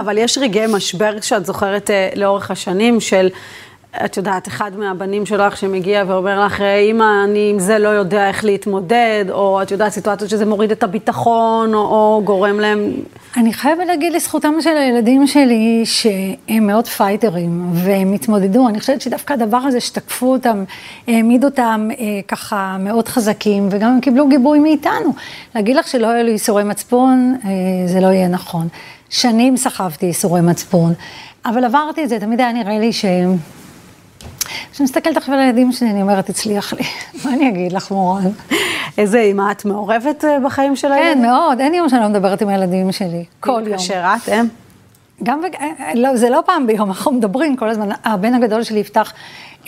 אבל 0.00 0.18
יש 0.18 0.38
רגעי 0.38 0.66
משבר 0.68 1.20
שאת 1.20 1.46
זוכרת 1.46 1.90
אה, 1.90 2.08
לאורך 2.14 2.50
השנים 2.50 3.00
של... 3.00 3.28
את 4.04 4.16
יודעת, 4.16 4.48
אחד 4.48 4.70
מהבנים 4.78 5.26
שלך 5.26 5.56
שמגיע 5.56 6.04
ואומר 6.06 6.44
לך, 6.44 6.60
אמא, 6.60 7.24
אני 7.24 7.50
עם 7.50 7.58
זה 7.58 7.78
לא 7.78 7.88
יודע 7.88 8.28
איך 8.28 8.44
להתמודד, 8.44 9.24
או 9.30 9.62
את 9.62 9.70
יודעת, 9.70 9.92
סיטואציות 9.92 10.30
שזה 10.30 10.46
מוריד 10.46 10.70
את 10.70 10.82
הביטחון, 10.82 11.74
או, 11.74 11.80
או 11.80 12.22
גורם 12.24 12.60
להם... 12.60 12.92
אני 13.36 13.52
חייבת 13.52 13.86
להגיד 13.86 14.12
לזכותם 14.12 14.52
של 14.60 14.76
הילדים 14.76 15.26
שלי, 15.26 15.82
שהם 15.84 16.66
מאוד 16.66 16.86
פייטרים, 16.86 17.70
והם 17.72 18.12
התמודדו. 18.12 18.68
אני 18.68 18.80
חושבת 18.80 19.00
שדווקא 19.00 19.32
הדבר 19.32 19.56
הזה 19.56 19.80
שתקפו 19.80 20.32
אותם, 20.32 20.64
העמיד 21.08 21.44
אותם 21.44 21.88
אה, 21.90 22.04
ככה 22.28 22.76
מאוד 22.80 23.08
חזקים, 23.08 23.68
וגם 23.70 23.90
הם 23.90 24.00
קיבלו 24.00 24.28
גיבוי 24.28 24.58
מאיתנו. 24.58 25.14
להגיד 25.54 25.76
לך 25.76 25.88
שלא 25.88 26.06
היו 26.06 26.24
לי 26.24 26.30
ייסורי 26.30 26.64
מצפון, 26.64 27.36
אה, 27.44 27.50
זה 27.86 28.00
לא 28.00 28.06
יהיה 28.06 28.28
נכון. 28.28 28.68
שנים 29.10 29.56
סחבתי 29.56 30.06
ייסורי 30.06 30.40
מצפון, 30.40 30.92
אבל 31.46 31.64
עברתי 31.64 32.04
את 32.04 32.08
זה, 32.08 32.20
תמיד 32.20 32.40
היה 32.40 32.52
נראה 32.52 32.78
לי 32.78 32.92
שהם... 32.92 33.36
כשאני 34.72 34.84
מסתכלת 34.84 35.16
עכשיו 35.16 35.34
על 35.34 35.40
הילדים 35.40 35.72
שלי, 35.72 35.90
אני 35.90 36.02
אומרת, 36.02 36.28
הצליח 36.28 36.72
לי. 36.72 36.82
מה 37.24 37.34
אני 37.34 37.48
אגיד 37.48 37.72
לך, 37.72 37.90
מורן? 37.90 38.30
איזה 38.98 39.20
אימא, 39.20 39.50
את 39.50 39.64
מעורבת 39.64 40.24
אה, 40.24 40.38
בחיים 40.46 40.76
של 40.76 40.92
הילדים? 40.92 41.14
כן, 41.14 41.28
מאוד. 41.28 41.60
אין 41.60 41.74
יום 41.74 41.88
שאני 41.88 42.02
לא 42.02 42.08
מדברת 42.08 42.42
עם 42.42 42.48
הילדים 42.48 42.92
שלי. 42.92 43.24
כל 43.40 43.62
יום. 43.66 43.72
כאשר 43.72 44.04
את, 44.16 44.28
הם? 44.28 44.48
גם, 45.22 45.40
אה, 45.44 45.66
אה, 45.80 45.92
לא, 45.94 46.16
זה 46.16 46.30
לא 46.30 46.42
פעם 46.46 46.66
ביום, 46.66 46.88
אנחנו 46.88 47.12
מדברים 47.12 47.56
כל 47.56 47.68
הזמן. 47.68 47.88
הבן 48.04 48.34
הגדול 48.34 48.62
שלי 48.62 48.78
יפתח 48.78 49.12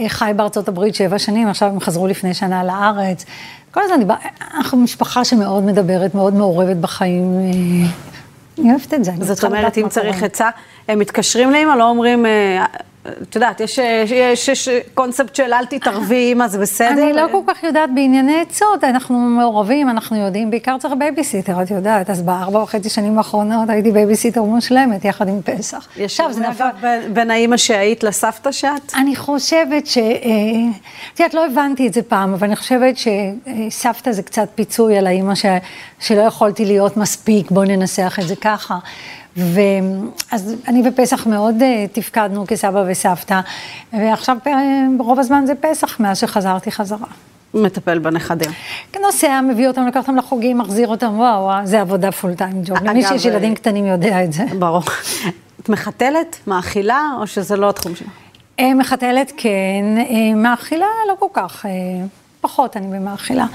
חי 0.09 0.31
בארצות 0.37 0.69
הברית 0.69 0.95
שבע 0.95 1.19
שנים, 1.19 1.49
עכשיו 1.49 1.69
הם 1.69 1.81
חזרו 1.81 2.07
לפני 2.07 2.35
שנה 2.35 2.65
לארץ. 2.65 3.25
כל 3.71 3.81
הזמן 3.85 3.99
דיבר, 3.99 4.15
אנחנו 4.57 4.79
משפחה 4.79 5.25
שמאוד 5.25 5.65
מדברת, 5.65 6.15
מאוד 6.15 6.35
מעורבת 6.35 6.77
בחיים. 6.77 7.41
אני 8.59 8.71
אוהבת 8.71 8.95
את 8.95 9.05
זה. 9.05 9.13
זאת 9.21 9.45
אומרת, 9.45 9.79
אם 9.79 9.89
צריך 9.89 10.23
עצה, 10.23 10.51
הם 10.89 10.99
מתקשרים 10.99 11.51
לאמא, 11.51 11.73
לא 11.73 11.89
אומרים, 11.89 12.27
את 13.23 13.35
יודעת, 13.35 13.61
יש, 13.61 13.79
יש, 14.07 14.49
יש 14.49 14.69
קונספט 14.95 15.35
של 15.35 15.53
אל 15.53 15.67
תתערבי, 15.67 16.35
מה 16.35 16.49
זה 16.49 16.59
בסדר? 16.59 17.05
אני 17.05 17.13
לא 17.13 17.27
כל 17.33 17.41
כך 17.47 17.63
יודעת 17.63 17.91
בענייני 17.95 18.41
עצות, 18.41 18.85
אנחנו 18.85 19.19
מעורבים, 19.19 19.91
אנחנו 19.91 20.17
יודעים, 20.17 20.51
בעיקר 20.51 20.77
צריך 20.79 20.95
בייביסיטר, 20.99 21.63
את 21.63 21.71
יודעת, 21.71 22.11
אז 22.11 22.23
בארבע 22.23 22.59
וחצי 22.59 22.89
שנים 22.89 23.19
האחרונות 23.19 23.71
הייתי 23.71 23.93
בייביסיטר 23.93 24.43
מושלמת, 24.43 25.05
יחד 25.05 25.29
עם 25.29 25.43
פסח. 25.43 25.89
יש 25.97 26.21
זה 26.31 26.51
אגב 26.51 26.75
בין 27.13 27.31
האימא 27.31 27.57
שהיית 27.57 28.05
לסבתא 28.05 28.53
שאת? 28.53 28.93
אני 28.95 29.17
חושבת 29.17 29.87
ש... 29.87 29.99
אה, 29.99 30.05
את 31.15 31.21
יודעת, 31.21 31.35
לא 31.35 31.47
הבנתי 31.47 31.87
את 31.87 31.95
זה 31.95 32.03
פעם, 32.03 32.35
אבל 32.35 32.47
אני 32.47 32.57
חושבת 32.57 32.95
שסבתא 32.97 34.13
זה 34.13 34.23
קצת 34.23 34.49
פיצוי 34.55 34.99
על 34.99 35.07
האימא 35.07 35.35
ש... 35.35 35.47
שלא 36.01 36.23
יכולתי 36.23 36.65
להיות 36.65 36.97
מספיק, 36.97 37.51
בואי 37.51 37.77
ננסח 37.77 38.19
את 38.23 38.29
זה 38.29 38.37
ככה. 38.37 38.79
ואז 39.39 40.55
אני 40.69 40.91
בפסח 40.91 41.27
מאוד 41.27 41.63
אה, 41.63 41.85
תפקדנו 41.93 42.47
כסבא 42.47 42.85
וסבתא, 42.89 43.41
ועכשיו 43.93 44.37
ברוב 44.97 45.19
הזמן 45.19 45.45
זה 45.47 45.55
פסח 45.55 46.01
מאז 46.01 46.19
שחזרתי 46.19 46.71
חזרה. 46.71 47.07
מטפל 47.55 47.99
בנכדים. 47.99 48.51
נוסע, 49.03 49.41
מביא 49.41 49.69
אותם, 49.69 49.87
לקח 49.87 50.01
אותם 50.01 50.17
לחוגים, 50.17 50.59
מחזיר 50.59 50.89
אותם, 50.89 51.19
וואו, 51.19 51.43
וואו, 51.43 51.67
זה 51.67 51.81
עבודה 51.81 52.13
פול 52.13 52.35
טיים 52.35 52.63
ג'וב. 52.65 52.85
למי 52.85 53.03
שיש 53.03 53.25
ילדים 53.25 53.55
קטנים 53.55 53.87
יודע 53.87 54.25
את 54.25 54.33
זה. 54.33 54.45
ברור. 54.59 54.83
את 55.61 55.69
מחתלת, 55.69 56.37
מאכילה, 56.47 57.11
או 57.21 57.27
שזה 57.27 57.57
לא 57.57 57.69
התחום 57.69 57.95
שלך? 57.95 58.09
אה, 58.61 58.75
מחתלת 58.75 59.33
כן, 59.37 59.85
אה, 59.97 60.35
מאכילה 60.35 60.87
לא 61.09 61.15
כל 61.19 61.27
כך, 61.33 61.67
פחות 62.41 62.77
אני 62.77 62.99
במאכילה. 62.99 63.47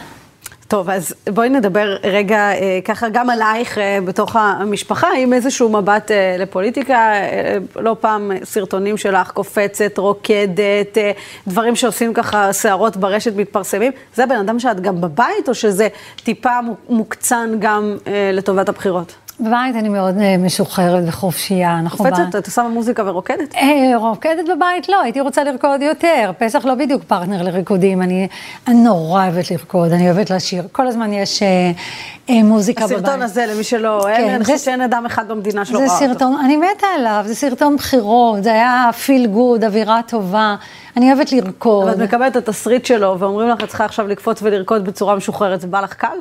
טוב, 0.74 0.90
אז 0.90 1.14
בואי 1.34 1.50
נדבר 1.50 1.98
רגע 2.04 2.38
אה, 2.38 2.80
ככה 2.86 3.10
גם 3.10 3.30
עלייך 3.30 3.78
אה, 3.78 4.00
בתוך 4.06 4.36
המשפחה, 4.36 5.08
עם 5.18 5.34
איזשהו 5.34 5.70
מבט 5.70 6.12
אה, 6.12 6.36
לפוליטיקה. 6.40 6.94
אה, 6.94 7.58
לא 7.76 7.96
פעם 8.00 8.32
סרטונים 8.44 8.98
שלך 8.98 9.32
קופצת, 9.32 9.98
רוקדת, 9.98 10.98
אה, 10.98 11.12
דברים 11.48 11.76
שעושים 11.76 12.14
ככה 12.14 12.54
שערות 12.54 12.98
ברשת 12.98 13.36
מתפרסמים. 13.36 13.92
זה 14.16 14.26
בן 14.26 14.36
אדם 14.36 14.60
שאת 14.60 14.80
גם 14.80 15.02
בבית, 15.02 15.50
או 15.50 15.54
שזה 15.54 15.88
טיפה 16.24 16.60
מוקצן 16.90 17.50
גם 17.60 17.98
אה, 18.08 18.32
לטובת 18.34 18.70
הבחירות? 18.70 19.23
בבית 19.44 19.76
אני 19.76 19.90
מאוד 19.90 20.18
אה, 20.18 20.38
משוחררת 20.38 21.04
וחופשייה. 21.08 21.80
קופצת? 21.90 22.36
את 22.38 22.46
עושה 22.46 22.64
מוזיקה 22.64 23.04
ורוקדת? 23.06 23.56
אה, 23.56 23.98
רוקדת 23.98 24.46
בבית 24.56 24.90
לא, 24.90 25.02
הייתי 25.02 25.22
רוצה 25.22 25.44
לרקוד 25.44 25.82
יותר. 25.82 26.32
פסח 26.38 26.66
לא 26.66 26.76
בדיוק 26.76 27.04
פרטנר 27.04 27.44
לריקודים, 27.44 28.02
אני 28.02 28.28
נורא 28.68 29.24
אוהבת 29.24 29.52
לרקוד, 29.52 29.92
אני 29.92 30.12
אוהבת 30.12 30.30
לשיר. 30.30 30.64
כל 30.72 30.88
הזמן 30.88 31.14
יש 31.14 31.44
אה, 31.44 32.44
מוזיקה 32.44 32.86
בבית. 32.86 32.98
הסרטון 32.98 33.22
הזה, 33.22 33.46
למי 33.46 33.64
שלא 33.64 34.08
כן, 34.18 34.30
אני 34.30 34.44
חושבת 34.44 34.60
שאין 34.60 34.82
אדם 34.82 35.06
אחד 35.06 35.28
במדינה 35.28 35.66
שלא 35.66 35.80
ראה 35.80 36.10
אותו. 36.10 36.26
אני 36.46 36.58
מתה 36.58 36.88
עליו, 36.98 37.24
זה 37.28 37.36
סרטון 37.36 37.76
בחירות, 37.76 38.44
זה 38.44 38.54
היה 38.54 38.90
feel 39.06 39.28
good, 39.28 39.64
אווירה 39.64 40.02
טובה. 40.08 40.56
אני 40.98 41.14
אוהבת 41.14 41.32
לרקוד. 41.32 41.88
אבל 41.88 41.94
את 41.94 42.10
מקבלת 42.10 42.38
את 42.38 42.50
התסריט 42.50 42.86
שלו, 42.86 43.16
ואומרים 43.20 43.50
לך, 43.50 43.64
את 43.64 43.68
צריכה 43.68 43.86
עכשיו 43.86 44.08
לקפוץ 44.08 44.40
ולרקוד 44.42 44.86
בצורה 44.86 45.16
משוחררת, 45.16 45.62
זה 45.62 45.68
בא 45.68 45.82
לך 45.82 45.94
קל? 45.94 46.18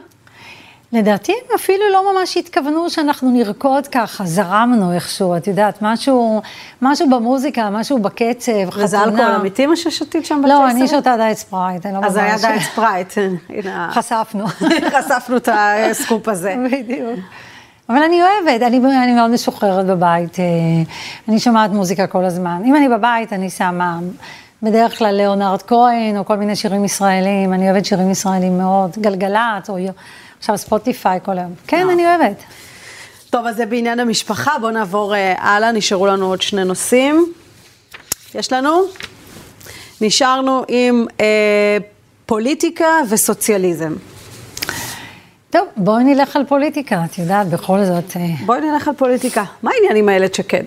לדעתי 0.93 1.33
הם 1.33 1.55
אפילו 1.55 1.85
לא 1.93 2.13
ממש 2.13 2.37
התכוונו 2.37 2.91
שאנחנו 2.91 3.31
נרקוד 3.31 3.87
ככה, 3.87 4.25
זרמנו 4.25 4.93
איכשהו, 4.93 5.37
את 5.37 5.47
יודעת, 5.47 5.79
משהו, 5.83 6.43
משהו 6.83 7.11
במוזיקה, 7.11 7.71
משהו 7.71 7.99
בקצב, 7.99 8.71
חתונה. 8.71 8.85
וזה 8.85 9.03
אלכוהול 9.03 9.31
אמיתי 9.31 9.67
מה 9.67 9.77
ששתית 9.77 10.27
שם 10.27 10.43
בצ'ייסר? 10.43 10.49
לא, 10.49 10.71
אני 10.71 10.89
שותה 10.89 11.17
דיאט 11.17 11.37
ספרייט, 11.37 11.87
אני 11.87 11.95
לא 11.95 12.01
ממש... 12.01 12.09
אז 12.09 12.17
היה 12.17 12.37
דיאט 12.39 12.61
ספרייט, 12.61 13.13
הנה. 13.49 13.91
חשפנו. 13.95 14.47
חשפנו 14.97 15.37
את 15.37 15.49
הסקופ 15.53 16.29
הזה. 16.29 16.55
בדיוק. 16.73 17.19
אבל 17.89 18.03
אני 18.03 18.21
אוהבת, 18.23 18.63
אני, 18.63 18.81
אני 19.03 19.13
מאוד 19.13 19.31
משוחררת 19.31 19.87
בבית, 19.87 20.41
אה, 20.41 20.45
אני 21.29 21.39
שומעת 21.41 21.71
מוזיקה 21.71 22.07
כל 22.07 22.25
הזמן. 22.25 22.63
אם 22.65 22.77
אני 22.77 22.89
בבית, 22.89 23.33
אני 23.33 23.51
שמה 23.51 23.99
בדרך 24.63 24.99
כלל 24.99 25.15
ליאונרד 25.15 25.63
כהן, 25.63 26.17
או 26.19 26.25
כל 26.25 26.37
מיני 26.37 26.57
שירים 26.57 26.85
ישראלים, 26.85 27.53
אני 27.53 27.71
אוהבת 27.71 27.85
שירים 27.85 28.11
ישראלים 28.11 28.59
מאוד, 28.59 28.91
גלגלצ, 29.01 29.71
או 29.71 29.77
עכשיו 30.43 30.59
ספוטיפיי 30.59 31.19
כל 31.23 31.39
היום. 31.39 31.55
כן, 31.67 31.91
אני 31.91 32.07
אוהבת. 32.07 32.43
טוב, 33.31 33.47
אז 33.47 33.57
זה 33.57 33.67
בעניין 33.67 34.01
המשפחה, 34.01 34.59
בואו 34.61 34.71
נעבור 34.71 35.15
uh, 35.15 35.41
הלאה, 35.41 35.73
נשארו 35.73 36.07
לנו 36.07 36.27
עוד 36.27 36.43
שני 36.43 36.65
נושאים. 36.65 37.33
יש 38.35 38.53
לנו? 38.53 38.83
נשארנו 40.01 40.63
עם 40.69 41.07
uh, 41.11 41.23
פוליטיקה 42.27 42.87
וסוציאליזם. 43.09 43.95
טוב, 45.51 45.69
בואי 45.77 46.05
נלך 46.05 46.37
על 46.37 46.45
פוליטיקה, 46.45 47.05
את 47.05 47.19
יודעת, 47.19 47.49
בכל 47.49 47.85
זאת... 47.85 48.11
Uh... 48.11 48.45
בואי 48.47 48.61
נלך 48.61 48.89
על 48.89 48.95
פוליטיקה. 48.95 49.45
מה 49.63 49.71
העניין 49.75 49.97
עם 49.97 50.09
איילת 50.09 50.35
שקד? 50.35 50.65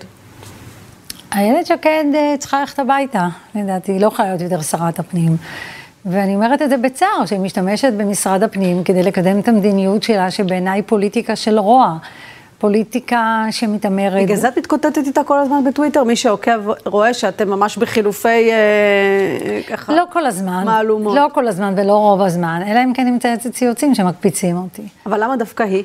איילת 1.34 1.66
שקד 1.66 2.04
uh, 2.12 2.38
צריכה 2.38 2.60
ללכת 2.60 2.78
הביתה, 2.78 3.28
לדעתי, 3.54 3.92
היא 3.92 4.00
לא 4.00 4.06
יכולה 4.06 4.28
להיות 4.28 4.40
יותר 4.40 4.62
שרת 4.62 4.98
הפנים. 4.98 5.36
ואני 6.06 6.34
אומרת 6.34 6.62
את 6.62 6.68
זה 6.68 6.76
בצער, 6.76 7.26
שהיא 7.26 7.40
משתמשת 7.40 7.92
במשרד 7.92 8.42
הפנים 8.42 8.84
כדי 8.84 9.02
לקדם 9.02 9.38
את 9.38 9.48
המדיניות 9.48 10.02
שלה, 10.02 10.30
שבעיניי 10.30 10.82
פוליטיקה 10.82 11.36
של 11.36 11.58
רוע. 11.58 11.96
פוליטיקה 12.58 13.44
שמתעמרת. 13.50 14.22
בגלל 14.22 14.36
זה 14.36 14.48
את 14.48 14.58
מתקוטטת 14.58 14.98
איתה 15.06 15.24
כל 15.24 15.38
הזמן 15.38 15.64
בטוויטר? 15.64 16.04
מי 16.04 16.16
שעוקב 16.16 16.70
רואה 16.86 17.14
שאתם 17.14 17.50
ממש 17.50 17.78
בחילופי 17.78 18.50
אה, 18.50 19.60
ככה... 19.68 19.96
לא 19.96 20.04
כל 20.12 20.26
הזמן. 20.26 20.62
מהלומות. 20.64 21.16
לא 21.16 21.26
כל 21.34 21.48
הזמן 21.48 21.74
ולא 21.76 21.92
רוב 21.92 22.20
הזמן, 22.20 22.62
אלא 22.66 22.84
אם 22.84 22.92
כן 22.92 23.04
נמצא 23.04 23.34
את 23.34 23.46
ציוצים 23.46 23.94
שמקפיצים 23.94 24.56
אותי. 24.56 24.82
אבל 25.06 25.24
למה 25.24 25.36
דווקא 25.36 25.62
היא? 25.62 25.82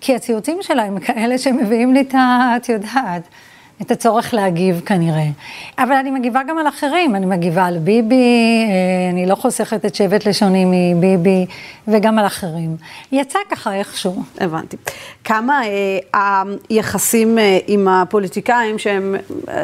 כי 0.00 0.14
הציוצים 0.14 0.58
שלה 0.62 0.82
הם 0.82 0.98
כאלה 0.98 1.38
שמביאים 1.38 1.94
לי 1.94 2.00
את 2.00 2.14
ה... 2.14 2.52
את 2.56 2.68
יודעת. 2.68 3.22
את 3.82 3.90
הצורך 3.90 4.34
להגיב 4.34 4.80
כנראה. 4.86 5.26
אבל 5.78 5.92
אני 5.92 6.10
מגיבה 6.10 6.40
גם 6.48 6.58
על 6.58 6.68
אחרים, 6.68 7.14
אני 7.14 7.26
מגיבה 7.26 7.64
על 7.64 7.78
ביבי, 7.78 8.14
אה, 8.68 9.10
אני 9.10 9.26
לא 9.26 9.34
חוסכת 9.34 9.84
את 9.84 9.94
שבט 9.94 10.26
לשוני 10.26 10.94
מביבי, 10.94 11.46
וגם 11.88 12.18
על 12.18 12.26
אחרים. 12.26 12.76
יצא 13.12 13.38
ככה 13.50 13.74
איכשהו. 13.74 14.22
הבנתי. 14.40 14.76
כמה 15.24 15.62
אה, 16.14 16.42
היחסים 16.70 17.38
אה, 17.38 17.58
עם 17.66 17.88
הפוליטיקאים, 17.88 18.78
שהם, 18.78 19.16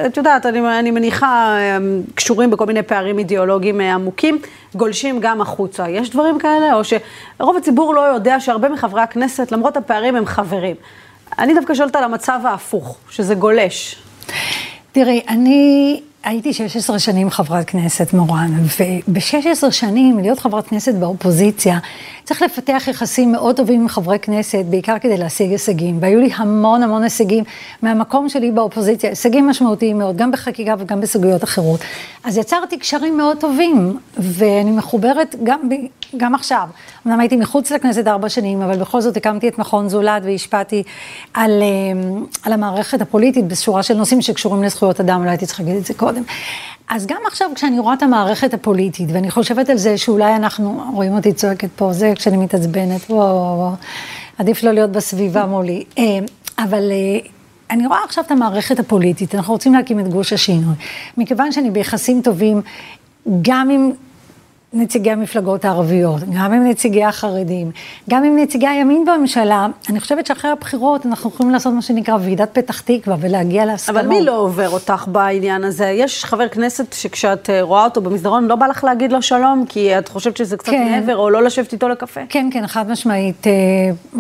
את 0.06 0.16
יודעת, 0.16 0.46
אני, 0.46 0.78
אני 0.78 0.90
מניחה, 0.90 1.56
אה, 1.58 1.78
קשורים 2.14 2.50
בכל 2.50 2.66
מיני 2.66 2.82
פערים 2.82 3.18
אידיאולוגיים 3.18 3.80
אה, 3.80 3.94
עמוקים, 3.94 4.38
גולשים 4.74 5.20
גם 5.20 5.40
החוצה. 5.40 5.88
יש 5.88 6.10
דברים 6.10 6.38
כאלה? 6.38 6.74
או 6.74 6.82
שרוב 6.84 7.56
הציבור 7.56 7.94
לא 7.94 8.00
יודע 8.00 8.40
שהרבה 8.40 8.68
מחברי 8.68 9.02
הכנסת, 9.02 9.52
למרות 9.52 9.76
הפערים, 9.76 10.16
הם 10.16 10.26
חברים. 10.26 10.76
אני 11.38 11.54
דווקא 11.54 11.74
שואלת 11.74 11.96
על 11.96 12.04
המצב 12.04 12.40
ההפוך, 12.44 12.98
שזה 13.10 13.34
גולש. 13.34 14.05
תראי, 14.96 15.20
אני 15.28 16.00
הייתי 16.24 16.52
16 16.52 16.98
שנים 16.98 17.30
חברת 17.30 17.66
כנסת, 17.66 18.12
מורן, 18.12 18.52
וב-16 18.62 19.70
שנים 19.70 20.18
להיות 20.18 20.38
חברת 20.38 20.66
כנסת 20.66 20.94
באופוזיציה, 20.94 21.78
צריך 22.24 22.42
לפתח 22.42 22.82
יחסים 22.86 23.32
מאוד 23.32 23.56
טובים 23.56 23.80
עם 23.80 23.88
חברי 23.88 24.18
כנסת, 24.18 24.64
בעיקר 24.70 24.98
כדי 24.98 25.16
להשיג 25.16 25.50
הישגים. 25.50 25.98
והיו 26.00 26.20
לי 26.20 26.30
המון 26.36 26.82
המון 26.82 27.02
הישגים 27.02 27.44
מהמקום 27.82 28.28
שלי 28.28 28.50
באופוזיציה, 28.50 29.10
הישגים 29.10 29.46
משמעותיים 29.48 29.98
מאוד, 29.98 30.16
גם 30.16 30.30
בחקיקה 30.30 30.74
וגם 30.78 31.00
בסוגיות 31.00 31.44
אחרות. 31.44 31.80
אז 32.24 32.38
יצרתי 32.38 32.78
קשרים 32.78 33.16
מאוד 33.16 33.36
טובים, 33.40 33.98
ואני 34.18 34.70
מחוברת 34.70 35.36
גם, 35.44 35.68
גם 36.16 36.34
עכשיו. 36.34 36.68
אמנם 37.06 37.20
הייתי 37.20 37.36
מחוץ 37.36 37.70
לכנסת 37.70 38.06
ארבע 38.06 38.28
שנים, 38.28 38.62
אבל 38.62 38.78
בכל 38.78 39.00
זאת 39.00 39.16
הקמתי 39.16 39.48
את 39.48 39.58
מכון 39.58 39.88
זולת 39.88 40.22
והשפעתי 40.24 40.82
על, 41.34 41.62
אה, 41.62 42.18
על 42.42 42.52
המערכת 42.52 43.00
הפוליטית 43.00 43.48
בשורה 43.48 43.82
של 43.82 43.94
נושאים 43.94 44.22
שקשורים 44.22 44.62
לזכויות 44.62 45.00
אדם, 45.00 45.24
לא 45.24 45.30
הייתי 45.30 45.46
צריכה 45.46 45.62
להגיד 45.62 45.78
את 45.78 45.86
זה 45.86 45.94
קודם. 45.94 46.22
אז 46.88 47.06
גם 47.06 47.20
עכשיו 47.26 47.50
כשאני 47.54 47.78
רואה 47.78 47.94
את 47.94 48.02
המערכת 48.02 48.54
הפוליטית, 48.54 49.08
ואני 49.12 49.30
חושבת 49.30 49.68
על 49.68 49.76
זה 49.76 49.98
שאולי 49.98 50.36
אנחנו, 50.36 50.82
רואים 50.94 51.16
אותי 51.16 51.32
צועקת 51.32 51.68
פה, 51.76 51.92
זה 51.92 52.12
כשאני 52.16 52.36
מתעצבנת, 52.36 53.10
וואו, 53.10 53.36
וואו, 53.36 53.72
עדיף 54.38 54.62
לא 54.62 54.72
להיות 54.72 54.92
בסביבה 54.92 55.46
מולי. 55.46 55.84
אה, 55.98 56.04
אבל 56.58 56.90
אה, 56.90 57.28
אני 57.70 57.86
רואה 57.86 58.04
עכשיו 58.04 58.24
את 58.24 58.30
המערכת 58.30 58.78
הפוליטית, 58.78 59.34
אנחנו 59.34 59.52
רוצים 59.52 59.74
להקים 59.74 60.00
את 60.00 60.08
גוש 60.08 60.32
השינוי. 60.32 60.74
מכיוון 61.16 61.52
שאני 61.52 61.70
ביחסים 61.70 62.22
טובים, 62.22 62.62
גם 63.42 63.70
עם 63.70 63.90
נציגי 64.72 65.10
המפלגות 65.10 65.64
הערביות, 65.64 66.20
גם 66.34 66.52
עם 66.52 66.66
נציגי 66.66 67.04
החרדים, 67.04 67.70
גם 68.10 68.24
עם 68.24 68.38
נציגי 68.38 68.66
הימין 68.66 69.04
בממשלה, 69.04 69.66
אני 69.90 70.00
חושבת 70.00 70.26
שאחרי 70.26 70.50
הבחירות 70.50 71.06
אנחנו 71.06 71.30
יכולים 71.30 71.52
לעשות 71.52 71.74
מה 71.74 71.82
שנקרא 71.82 72.16
ועידת 72.20 72.48
פתח 72.52 72.80
תקווה 72.80 73.16
ולהגיע 73.20 73.64
להסכמות. 73.66 74.00
אבל 74.00 74.08
מי 74.08 74.24
לא 74.24 74.38
עובר 74.38 74.68
אותך 74.68 75.04
בעניין 75.08 75.64
הזה? 75.64 75.86
יש 75.86 76.24
חבר 76.24 76.48
כנסת 76.48 76.92
שכשאת 76.92 77.50
אה, 77.50 77.62
רואה 77.62 77.84
אותו 77.84 78.00
במסדרון, 78.00 78.46
לא 78.46 78.56
בא 78.56 78.66
לך 78.66 78.84
להגיד 78.84 79.12
לו 79.12 79.22
שלום, 79.22 79.64
כי 79.68 79.98
את 79.98 80.08
חושבת 80.08 80.36
שזה 80.36 80.56
קצת 80.56 80.72
כן. 80.72 80.88
מעבר, 80.90 81.16
או 81.16 81.30
לא 81.30 81.42
לשבת 81.42 81.72
איתו 81.72 81.88
לקפה? 81.88 82.20
כן, 82.28 82.48
כן, 82.52 82.66
חד 82.66 82.90
משמעית. 82.90 83.46
אה, 83.46 83.52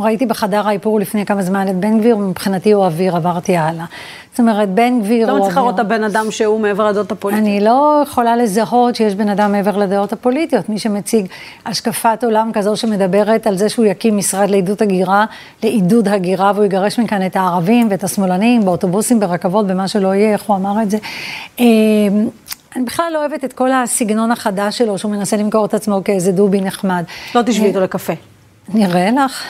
ראיתי 0.02 0.26
בחדר 0.26 0.68
האיפור 0.68 1.00
לפני 1.00 1.26
כמה 1.26 1.42
זמן 1.42 1.68
את 1.68 1.76
בן 1.76 1.98
גביר, 1.98 2.16
מבחינתי 2.16 2.72
הוא 2.72 2.84
אוויר, 2.84 3.16
עברתי 3.16 3.56
הלאה. 3.56 3.84
זאת 4.30 4.40
אומרת, 4.40 4.68
בן 4.68 5.00
גביר... 5.00 5.26
לא 5.32 5.38
מצליחה 5.38 5.60
לראות 5.60 5.74
את 5.74 5.80
הבן 5.80 6.04
אדם 6.04 6.30
שהוא 6.30 6.60
מעבר 6.60 6.88
לדעות 6.88 7.12
הפוליטיות. 7.12 7.46
אני 7.46 7.60
לא 7.60 8.02
יכולה 8.02 8.36
לזהות 8.36 8.96
שיש 8.96 9.14
בן 9.14 9.28
אדם 9.28 9.52
מעבר 9.52 9.76
לדעות 9.76 10.12
הפוליטיות. 10.12 10.45
פוליטיות, 10.46 10.68
מי 10.68 10.78
שמציג 10.78 11.26
השקפת 11.66 12.24
עולם 12.24 12.50
כזו 12.52 12.76
שמדברת 12.76 13.46
על 13.46 13.58
זה 13.58 13.68
שהוא 13.68 13.86
יקים 13.86 14.16
משרד 14.16 14.50
לעידוד 14.50 14.82
הגירה, 14.82 15.24
לעידוד 15.62 16.08
הגירה, 16.08 16.52
והוא 16.54 16.64
יגרש 16.64 16.98
מכאן 16.98 17.26
את 17.26 17.36
הערבים 17.36 17.88
ואת 17.90 18.04
השמאלנים, 18.04 18.64
באוטובוסים, 18.64 19.20
ברכבות, 19.20 19.66
במה 19.66 19.88
שלא 19.88 20.14
יהיה, 20.14 20.32
איך 20.32 20.42
הוא 20.42 20.56
אמר 20.56 20.82
את 20.82 20.90
זה. 20.90 20.98
אמ, 21.58 21.64
אני 22.76 22.84
בכלל 22.84 23.10
לא 23.12 23.18
אוהבת 23.18 23.44
את 23.44 23.52
כל 23.52 23.72
הסגנון 23.72 24.32
החדש 24.32 24.78
שלו, 24.78 24.98
שהוא 24.98 25.12
מנסה 25.12 25.36
למכור 25.36 25.64
את 25.64 25.74
עצמו 25.74 26.00
כאיזה 26.04 26.32
דובי 26.32 26.60
נחמד. 26.60 27.04
לא 27.34 27.42
תשבי 27.42 27.66
איתו 27.66 27.80
לקפה. 27.80 28.12
נראה 28.68 29.10
לך. 29.10 29.44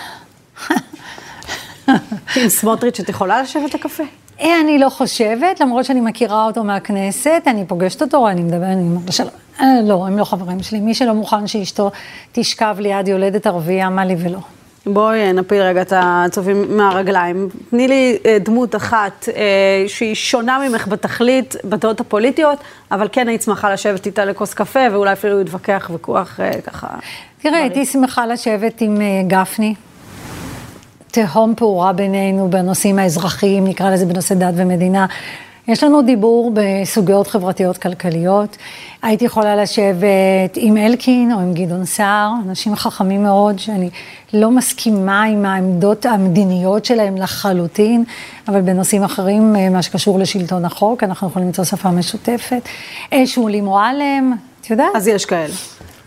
עם 2.36 2.48
סמוטריץ' 2.48 3.00
את 3.00 3.08
יכולה 3.08 3.42
לשבת 3.42 3.74
לקפה? 3.74 4.02
אה, 4.40 4.60
אני 4.60 4.78
לא 4.78 4.88
חושבת, 4.88 5.60
למרות 5.60 5.84
שאני 5.84 6.00
מכירה 6.00 6.44
אותו 6.44 6.64
מהכנסת, 6.64 7.42
אני 7.46 7.64
פוגשת 7.66 8.02
אותו, 8.02 8.28
אני 8.28 8.42
מדברת, 8.42 8.62
אני 8.62 8.82
אומרת. 8.82 9.20
אה, 9.20 9.45
לא, 9.60 10.06
הם 10.06 10.18
לא 10.18 10.24
חברים 10.24 10.62
שלי. 10.62 10.80
מי 10.80 10.94
שלא 10.94 11.14
מוכן 11.14 11.46
שאשתו 11.46 11.90
תשכב 12.32 12.76
ליד 12.78 13.08
יולדת 13.08 13.46
ערבייה, 13.46 13.90
מה 13.90 14.04
לי 14.04 14.16
ולא. 14.18 14.38
בואי 14.86 15.20
אה, 15.20 15.32
נפיל 15.32 15.62
רגע 15.62 15.82
את 15.82 15.92
הצופים 15.96 16.76
מהרגליים. 16.76 17.48
תני 17.70 17.88
לי 17.88 18.18
דמות 18.40 18.76
אחת 18.76 19.28
שהיא 19.86 20.14
שונה 20.14 20.58
ממך 20.68 20.88
בתכלית, 20.88 21.56
בדעות 21.64 22.00
הפוליטיות, 22.00 22.58
אבל 22.90 23.08
כן 23.12 23.28
היית 23.28 23.42
שמחה 23.42 23.72
לשבת 23.72 24.06
איתה 24.06 24.24
לכוס 24.24 24.54
קפה, 24.54 24.80
ואולי 24.92 25.12
אפילו 25.12 25.38
להתווכח 25.38 25.90
ויכוח 25.92 26.40
ככה. 26.66 26.86
תראה, 27.40 27.58
הייתי 27.58 27.86
שמחה 27.86 28.26
לשבת 28.26 28.80
עם 28.80 28.98
גפני. 29.26 29.74
תהום 31.10 31.54
פעורה 31.56 31.92
בינינו 31.92 32.50
בנושאים 32.50 32.98
האזרחיים, 32.98 33.66
נקרא 33.66 33.90
לזה 33.90 34.06
בנושא 34.06 34.34
דת 34.34 34.54
ומדינה. 34.56 35.06
יש 35.68 35.84
לנו 35.84 36.02
דיבור 36.02 36.52
בסוגיות 36.54 37.26
חברתיות 37.26 37.78
כלכליות. 37.78 38.56
הייתי 39.02 39.24
יכולה 39.24 39.56
לשבת 39.56 40.56
עם 40.56 40.76
אלקין 40.76 41.32
או 41.32 41.40
עם 41.40 41.54
גדעון 41.54 41.84
סער, 41.84 42.30
אנשים 42.48 42.76
חכמים 42.76 43.22
מאוד, 43.22 43.58
שאני 43.58 43.90
לא 44.32 44.50
מסכימה 44.50 45.22
עם 45.22 45.44
העמדות 45.44 46.06
המדיניות 46.06 46.84
שלהם 46.84 47.16
לחלוטין, 47.16 48.04
אבל 48.48 48.60
בנושאים 48.60 49.04
אחרים, 49.04 49.56
אה, 49.56 49.70
מה 49.70 49.82
שקשור 49.82 50.18
לשלטון 50.18 50.64
החוק, 50.64 51.02
אנחנו 51.02 51.28
יכולים 51.28 51.48
למצוא 51.48 51.64
שפה 51.64 51.90
משותפת. 51.90 52.62
אה, 53.12 53.26
שולי 53.26 53.60
מועלם, 53.60 54.34
את 54.60 54.70
יודעת? 54.70 54.96
אז 54.96 55.08
יש 55.08 55.24
כאלה. 55.24 55.54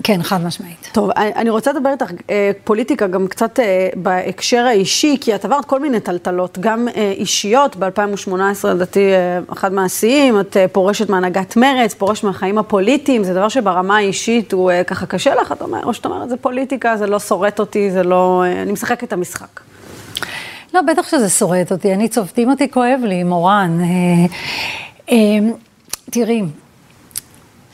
כן, 0.03 0.23
חד 0.23 0.45
משמעית. 0.45 0.89
טוב, 0.91 1.09
אני 1.15 1.49
רוצה 1.49 1.73
לדבר 1.73 1.89
איתך 1.91 2.11
אה, 2.29 2.51
פוליטיקה 2.63 3.07
גם 3.07 3.27
קצת 3.27 3.59
אה, 3.59 3.89
בהקשר 3.95 4.65
האישי, 4.65 5.17
כי 5.21 5.35
את 5.35 5.45
עברת 5.45 5.65
כל 5.65 5.79
מיני 5.79 5.99
טלטלות, 5.99 6.57
גם 6.59 6.87
אה, 6.95 7.13
אישיות, 7.17 7.75
ב-2018 7.75 8.67
לדעתי 8.67 9.09
אחד 9.53 9.73
מהשיאים, 9.73 10.39
את 10.39 10.57
פורשת 10.71 11.09
מהנהגת 11.09 11.57
מרץ, 11.57 11.93
פורשת 11.93 12.23
מהחיים 12.23 12.57
הפוליטיים, 12.57 13.23
זה 13.23 13.33
דבר 13.33 13.49
שברמה 13.49 13.97
האישית 13.97 14.51
הוא 14.51 14.71
ככה 14.87 15.05
קשה 15.05 15.35
לך, 15.35 15.51
את 15.51 15.61
אומרת, 15.61 15.83
או 15.83 15.93
שאת 15.93 16.05
אומרת, 16.05 16.29
זה 16.29 16.37
פוליטיקה, 16.37 16.97
זה 16.97 17.07
לא 17.07 17.19
שורט 17.19 17.59
אותי, 17.59 17.91
זה 17.91 18.03
לא, 18.03 18.43
אני 18.61 18.71
משחקת 18.71 19.03
את 19.03 19.13
המשחק. 19.13 19.59
לא, 20.73 20.81
בטח 20.81 21.07
שזה 21.07 21.29
שורט 21.29 21.71
אותי, 21.71 21.93
אני 21.93 22.09
צובטים 22.09 22.49
אותי, 22.49 22.71
כואב 22.71 22.99
לי, 23.03 23.23
מורן. 23.23 23.79
תראי, 26.11 26.41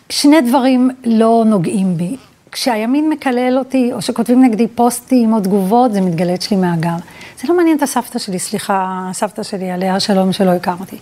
שני 0.10 0.42
דברים 0.42 0.90
לא 1.06 1.44
נוגעים 1.46 1.98
בי. 1.98 2.16
כשהימין 2.52 3.10
מקלל 3.10 3.56
אותי, 3.58 3.94
או 3.94 4.02
שכותבים 4.02 4.44
נגדי 4.44 4.68
פוסטים 4.68 5.34
או 5.34 5.40
תגובות, 5.40 5.94
זה 5.94 6.02
מתגלה 6.02 6.34
אצלי 6.34 6.58
מהגר. 6.58 6.96
זה 7.42 7.48
לא 7.50 7.58
מעניין 7.58 7.78
את 7.78 7.82
הסבתא 7.82 8.20
שלי, 8.20 8.40
סליחה, 8.40 9.08
הסבתא 9.10 9.44
שלי, 9.44 9.72
עליה 9.72 10.00
שלום 10.00 10.34
שלא 10.34 10.52
הכרתי. 10.52 10.98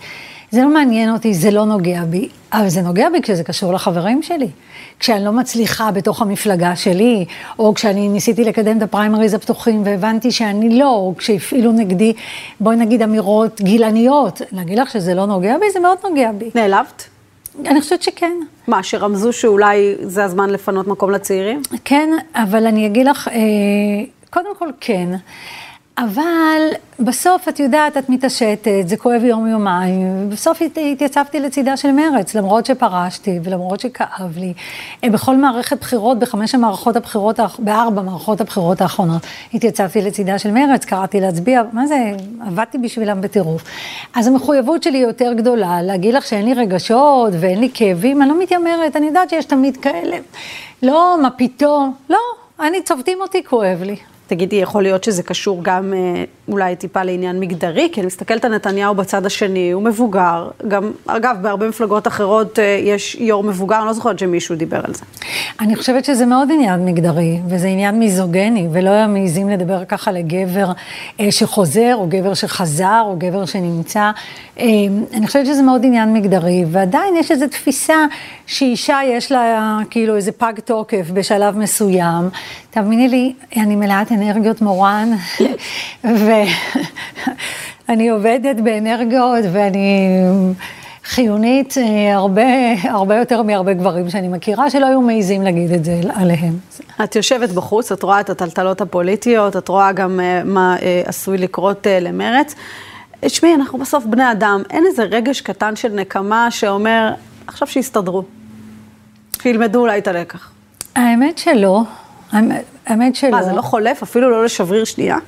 זה 0.50 0.62
לא 0.62 0.68
מעניין 0.68 1.12
אותי, 1.12 1.34
זה 1.34 1.50
לא 1.50 1.64
נוגע 1.64 2.04
בי, 2.04 2.28
אבל 2.52 2.68
זה 2.68 2.82
נוגע 2.82 3.08
בי 3.10 3.22
כשזה 3.22 3.44
קשור 3.44 3.72
לחברים 3.72 4.22
שלי. 4.22 4.48
כשאני 5.00 5.24
לא 5.24 5.32
מצליחה 5.32 5.90
בתוך 5.90 6.22
המפלגה 6.22 6.76
שלי, 6.76 7.24
או 7.58 7.74
כשאני 7.74 8.08
ניסיתי 8.08 8.44
לקדם 8.44 8.78
את 8.78 8.82
הפריימריז 8.82 9.34
הפתוחים 9.34 9.82
והבנתי 9.84 10.30
שאני 10.30 10.78
לא, 10.78 10.90
או 10.90 11.14
כשהפעילו 11.18 11.72
נגדי, 11.72 12.12
בואי 12.60 12.76
נגיד 12.76 13.02
אמירות 13.02 13.60
גילניות. 13.60 14.42
להגיד 14.52 14.78
לך 14.78 14.90
שזה 14.90 15.14
לא 15.14 15.26
נוגע 15.26 15.58
בי, 15.58 15.70
זה 15.72 15.80
מאוד 15.80 15.98
נוגע 16.04 16.32
בי. 16.32 16.50
נעלבת? 16.54 17.13
אני 17.66 17.80
חושבת 17.80 18.02
שכן. 18.02 18.36
מה, 18.68 18.82
שרמזו 18.82 19.32
שאולי 19.32 19.94
זה 20.02 20.24
הזמן 20.24 20.50
לפנות 20.50 20.86
מקום 20.86 21.10
לצעירים? 21.10 21.62
כן, 21.84 22.10
אבל 22.34 22.66
אני 22.66 22.86
אגיד 22.86 23.06
לך, 23.06 23.28
אה, 23.28 23.34
קודם 24.30 24.56
כל 24.58 24.68
כן. 24.80 25.08
אבל 25.98 26.60
בסוף, 27.00 27.48
את 27.48 27.60
יודעת, 27.60 27.96
את 27.96 28.08
מתעשתת, 28.08 28.68
זה 28.86 28.96
כואב 28.96 29.24
יום-יומיים, 29.24 30.26
ובסוף 30.26 30.62
התייצבתי 30.92 31.40
לצידה 31.40 31.76
של 31.76 31.92
מרץ, 31.92 32.34
למרות 32.34 32.66
שפרשתי 32.66 33.38
ולמרות 33.44 33.80
שכאב 33.80 34.36
לי. 34.36 34.52
אה, 35.04 35.10
בכל 35.10 35.36
מערכת 35.36 35.80
בחירות, 35.80 36.18
בחמש 36.18 36.54
המערכות 36.54 36.96
הבחירות, 36.96 37.40
בארבע 37.58 38.02
מערכות 38.02 38.40
הבחירות 38.40 38.80
האחרונות, 38.80 39.22
התייצבתי 39.54 40.02
לצידה 40.02 40.38
של 40.38 40.50
מרץ, 40.50 40.84
קראתי 40.84 41.20
להצביע, 41.20 41.62
מה 41.72 41.86
זה, 41.86 42.12
עבדתי 42.46 42.78
בשבילם 42.78 43.20
בטירוף. 43.20 43.62
אז 44.14 44.26
המחויבות 44.26 44.82
שלי 44.82 44.98
יותר 44.98 45.32
גדולה, 45.32 45.82
להגיד 45.82 46.14
לך 46.14 46.26
שאין 46.26 46.44
לי 46.44 46.54
רגשות 46.54 47.32
ואין 47.40 47.60
לי 47.60 47.70
כאבים, 47.74 48.22
אני 48.22 48.30
לא 48.30 48.42
מתיימרת, 48.42 48.96
אני 48.96 49.06
יודעת 49.06 49.30
שיש 49.30 49.44
תמיד 49.44 49.76
כאלה. 49.76 50.16
לא, 50.82 51.16
מה 51.22 51.30
פתאום, 51.30 51.94
לא, 52.10 52.18
אני, 52.60 52.82
צובטים 52.82 53.18
אותי, 53.20 53.44
כואב 53.44 53.82
לי. 53.82 53.96
תגידי, 54.26 54.56
יכול 54.56 54.82
להיות 54.82 55.04
שזה 55.04 55.22
קשור 55.22 55.60
גם 55.62 55.94
אה, 55.96 56.24
אולי 56.48 56.76
טיפה 56.76 57.02
לעניין 57.02 57.40
מגדרי? 57.40 57.88
כי 57.92 58.00
אני 58.00 58.06
מסתכלת 58.06 58.44
על 58.44 58.54
נתניהו 58.54 58.94
בצד 58.94 59.26
השני, 59.26 59.70
הוא 59.70 59.82
מבוגר. 59.82 60.50
גם, 60.68 60.92
אגב, 61.06 61.36
בהרבה 61.42 61.68
מפלגות 61.68 62.06
אחרות 62.06 62.58
אה, 62.58 62.80
יש 62.84 63.14
יו"ר 63.14 63.42
מבוגר, 63.42 63.78
אני 63.78 63.86
לא 63.86 63.92
זוכרת 63.92 64.18
שמישהו 64.18 64.56
דיבר 64.56 64.80
על 64.84 64.94
זה. 64.94 65.04
אני 65.60 65.76
חושבת 65.76 66.04
שזה 66.04 66.26
מאוד 66.26 66.48
עניין 66.52 66.84
מגדרי, 66.84 67.40
וזה 67.48 67.66
עניין 67.68 67.98
מיזוגני, 67.98 68.68
ולא 68.72 68.90
היה 68.90 69.06
מעיזים 69.06 69.48
לדבר 69.48 69.84
ככה 69.84 70.12
לגבר 70.12 70.72
אה, 71.20 71.32
שחוזר, 71.32 71.94
או 71.94 72.06
גבר 72.08 72.34
שחזר, 72.34 73.02
או 73.04 73.16
גבר 73.18 73.44
שנמצא. 73.44 74.10
אני 74.56 75.26
חושבת 75.26 75.46
שזה 75.46 75.62
מאוד 75.62 75.84
עניין 75.84 76.12
מגדרי, 76.12 76.64
ועדיין 76.70 77.16
יש 77.16 77.30
איזו 77.30 77.46
תפיסה 77.48 78.06
שאישה 78.46 79.00
יש 79.06 79.32
לה 79.32 79.78
כאילו 79.90 80.16
איזה 80.16 80.32
פג 80.32 80.52
תוקף 80.64 81.10
בשלב 81.12 81.58
מסוים. 81.58 82.28
תאמיני 82.70 83.08
לי, 83.08 83.32
אני 83.56 83.76
מלאת 83.76 84.12
אנרגיות 84.14 84.62
מורן, 84.62 85.10
ואני 87.88 88.08
עובדת 88.08 88.60
באנרגיות 88.60 89.44
ואני 89.52 90.08
חיונית 91.04 91.74
אה, 91.78 92.14
הרבה, 92.14 92.42
הרבה 92.82 93.16
יותר 93.16 93.42
מהרבה 93.42 93.74
גברים 93.74 94.10
שאני 94.10 94.28
מכירה, 94.28 94.70
שלא 94.70 94.86
היו 94.86 95.00
מעיזים 95.00 95.42
להגיד 95.42 95.72
את 95.72 95.84
זה 95.84 96.00
עליהם. 96.14 96.58
את 97.04 97.16
יושבת 97.16 97.50
בחוץ, 97.50 97.92
את 97.92 98.02
רואה 98.02 98.20
את 98.20 98.30
הטלטלות 98.30 98.80
הפוליטיות, 98.80 99.56
את 99.56 99.68
רואה 99.68 99.92
גם 99.92 100.20
אה, 100.20 100.44
מה 100.44 100.76
אה, 100.82 101.02
עשוי 101.06 101.38
לקרות 101.38 101.86
למרץ. 102.00 102.54
תשמעי, 103.20 103.54
אנחנו 103.54 103.78
בסוף 103.78 104.04
בני 104.04 104.32
אדם, 104.32 104.62
אין 104.70 104.84
איזה 104.86 105.02
רגש 105.02 105.40
קטן 105.40 105.76
של 105.76 105.88
נקמה 105.88 106.50
שאומר, 106.50 107.14
עכשיו 107.46 107.68
שיסתדרו. 107.68 108.22
שילמדו 109.42 109.80
אולי 109.80 109.98
את 109.98 110.08
הלקח. 110.08 110.50
האמת 110.96 111.38
שלא. 111.38 111.82
האמת 112.86 113.16
שלא. 113.16 113.30
מה, 113.30 113.42
זה 113.42 113.52
לא 113.52 113.62
חולף? 113.62 114.02
אפילו 114.02 114.30
לא 114.30 114.44
לשבריר 114.44 114.84
שנייה? 114.84 115.18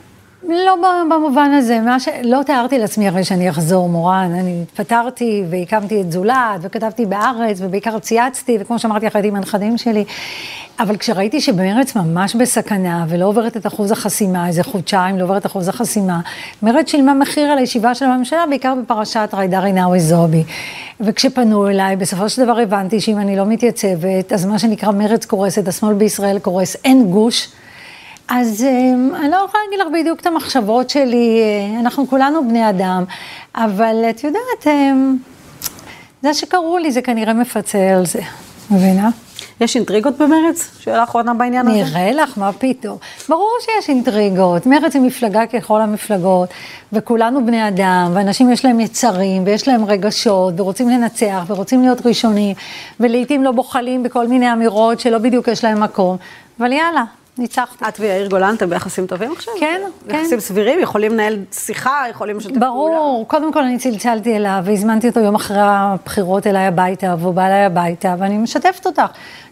לא 0.49 0.77
במובן 1.11 1.51
הזה, 1.51 1.81
מה 1.81 2.01
ש... 2.01 2.09
לא 2.23 2.43
תיארתי 2.43 2.79
לעצמי 2.79 3.09
הרי 3.09 3.25
שאני 3.25 3.51
אחזור, 3.51 3.89
מורן. 3.89 4.33
אני 4.41 4.63
התפטרתי 4.63 5.45
והקמתי 5.51 6.01
את 6.01 6.13
זולת, 6.13 6.61
וכתבתי 6.61 7.07
בארץ, 7.07 7.59
ובעיקר 7.61 7.99
צייצתי, 7.99 8.57
וכמו 8.61 8.79
שאמרתי 8.79 9.07
הייתי 9.15 9.29
עם 9.29 9.37
הנכדים 9.37 9.79
שלי. 9.79 10.05
אבל 10.81 10.97
כשראיתי 10.97 11.41
שבמרץ 11.41 11.97
ממש 11.97 12.35
בסכנה, 12.35 13.05
ולא 13.09 13.25
עוברת 13.25 13.57
את 13.57 13.67
אחוז 13.67 13.91
החסימה, 13.91 14.49
איזה 14.49 14.63
חודשיים 14.63 15.19
לא 15.19 15.25
עוברת 15.25 15.41
את 15.41 15.47
אחוז 15.47 15.69
החסימה, 15.69 16.21
מרץ 16.63 16.91
שילמה 16.91 17.15
מחיר 17.15 17.51
על 17.51 17.59
הישיבה 17.59 17.95
של 17.95 18.05
הממשלה, 18.05 18.45
בעיקר 18.49 18.75
בפרשת 18.83 19.29
ריידה 19.33 19.61
רינאוי 19.61 20.01
זועבי. 20.01 20.45
וכשפנו 21.01 21.69
אליי, 21.69 21.97
בסופו 21.97 22.29
של 22.29 22.45
דבר 22.45 22.59
הבנתי 22.59 23.01
שאם 23.01 23.19
אני 23.19 23.37
לא 23.37 23.47
מתייצבת, 23.47 24.33
אז 24.33 24.47
מה 24.47 24.59
שנקרא 24.59 24.91
מרץ 24.93 25.25
קורסת, 25.25 25.69
השמאל 25.69 25.95
בישראל 25.95 26.39
קורס, 26.39 26.77
אין 26.85 27.11
גוש. 27.11 27.49
אז 28.29 28.65
אמ, 28.65 29.11
אני 29.15 29.31
לא 29.31 29.37
יכולה 29.37 29.63
להגיד 29.65 29.87
לך 29.87 30.01
בדיוק 30.01 30.21
את 30.21 30.27
המחשבות 30.27 30.91
שלי, 30.91 31.41
אה, 31.41 31.81
אנחנו 31.81 32.09
כולנו 32.09 32.49
בני 32.49 32.69
אדם, 32.71 33.05
אבל 33.55 33.97
את 34.11 34.25
יודעת, 34.25 34.67
אמ, 34.67 35.17
זה 36.23 36.35
שקראו 36.35 36.79
לי, 36.79 36.93
זה 36.93 37.03
כנראה 37.03 37.33
מפצה 37.33 37.79
על 37.97 38.07
זה, 38.07 38.21
מבינה? 38.71 39.11
יש 39.61 39.77
אינטריגות 39.77 40.19
במרץ? 40.19 40.71
שאלה 40.81 41.05
אחרונה 41.05 41.35
בעניין 41.35 41.69
הזה? 41.69 41.77
נראה 41.77 42.13
לך, 42.13 42.39
מה 42.39 42.53
פתאום. 42.53 42.97
ברור 43.29 43.53
שיש 43.61 43.89
אינטריגות. 43.89 44.67
מרץ 44.67 44.95
היא 44.95 45.03
מפלגה 45.03 45.47
ככל 45.47 45.81
המפלגות, 45.81 46.49
וכולנו 46.93 47.47
בני 47.47 47.69
אדם, 47.69 48.11
ואנשים 48.15 48.53
יש 48.53 48.65
להם 48.65 48.81
יצרים, 48.81 49.43
ויש 49.47 49.69
להם 49.69 49.85
רגשות, 49.85 50.61
ורוצים 50.61 50.89
לנצח, 50.89 51.45
ורוצים 51.47 51.83
להיות 51.83 52.07
ראשונים, 52.07 52.57
ולעיתים 53.01 53.45
לא 53.45 53.53
בוחלים 53.53 54.03
בכל 54.03 54.29
מיני 54.29 54.53
אמירות 54.53 55.01
שלא 55.01 55.19
בדיוק 55.19 55.49
יש 55.49 55.65
להם 55.65 55.83
מקום. 55.83 56.17
אבל 56.61 56.73
יאללה, 56.73 57.05
ניצחתי. 57.39 57.85
את 57.89 58.01
ויאיר 58.01 58.29
גולן, 58.29 58.55
אתם 58.55 58.71
ביחסים 58.71 59.07
טובים 59.07 59.33
עכשיו? 59.33 59.55
כן, 59.61 59.81
כן. 60.09 60.15
יחסים 60.15 60.41
סבירים? 60.41 60.81
יכולים 60.81 61.13
לנהל 61.13 61.39
שיחה? 61.53 62.05
יכולים 62.11 62.37
לשתף 62.37 62.51
פעולה? 62.51 62.67
ברור, 62.67 63.25
קודם 63.29 63.53
כל 63.53 63.63
אני 63.63 63.79
צלצלתי 63.79 64.37
אליו 64.37 64.61
והזמנתי 64.65 65.09
אותו 65.09 65.21
יום 65.21 65.35
אחרי 65.35 65.61
הבחירות 65.61 66.47
אליי 66.47 66.67
הביתה, 66.67 67.15
והוא 67.19 67.35
בא 67.35 67.47
אליי 67.47 67.65
הביתה, 67.65 68.15
ואני 68.19 68.39
משתפת 68.39 68.87
אותך. 68.87 69.03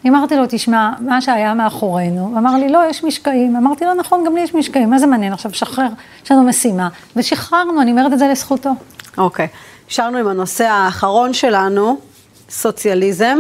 אני 0.05 0.11
אמרתי 0.11 0.37
לו, 0.37 0.43
תשמע, 0.49 0.91
מה 1.01 1.21
שהיה 1.21 1.55
מאחורינו, 1.55 2.35
אמר 2.39 2.57
לי, 2.57 2.69
לא, 2.69 2.81
יש 2.91 3.05
משקעים. 3.05 3.57
אמרתי 3.57 3.85
לו, 3.85 3.95
נכון, 3.95 4.25
גם 4.27 4.35
לי 4.35 4.41
יש 4.41 4.55
משקעים, 4.55 4.91
מה 4.91 4.99
זה 4.99 5.07
מעניין 5.07 5.33
עכשיו, 5.33 5.55
שחרר, 5.55 5.89
יש 6.25 6.33
לנו 6.33 6.43
משימה. 6.43 6.89
ושחררנו, 7.17 7.83
אני 7.83 7.91
אומרת 7.91 8.13
את 8.13 8.19
זה 8.19 8.29
לזכותו. 8.29 8.71
אוקיי. 9.19 9.49
נשארנו 9.89 10.19
עם 10.19 10.29
הנושא 10.29 10.65
האחרון 10.65 11.33
שלנו, 11.33 11.97
סוציאליזם. 12.51 13.39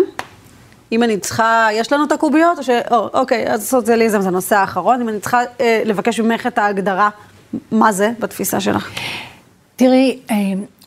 אם 0.94 1.02
אני 1.02 1.18
צריכה, 1.18 1.68
יש 1.72 1.92
לנו 1.92 2.04
את 2.04 2.12
הקוביות? 2.12 2.58
או 2.58 2.62
ש... 2.62 2.70
או, 2.90 3.08
אוקיי, 3.14 3.52
אז 3.52 3.68
סוציאליזם 3.68 4.20
זה 4.20 4.28
הנושא 4.28 4.56
האחרון. 4.56 5.00
אם 5.00 5.08
אני 5.08 5.20
צריכה 5.20 5.40
אה, 5.60 5.82
לבקש 5.84 6.20
ממך 6.20 6.46
את 6.46 6.58
ההגדרה, 6.58 7.08
מה 7.72 7.92
זה 7.92 8.10
בתפיסה 8.18 8.60
שלך? 8.60 8.90
תראי, 9.76 10.18
אה, 10.30 10.36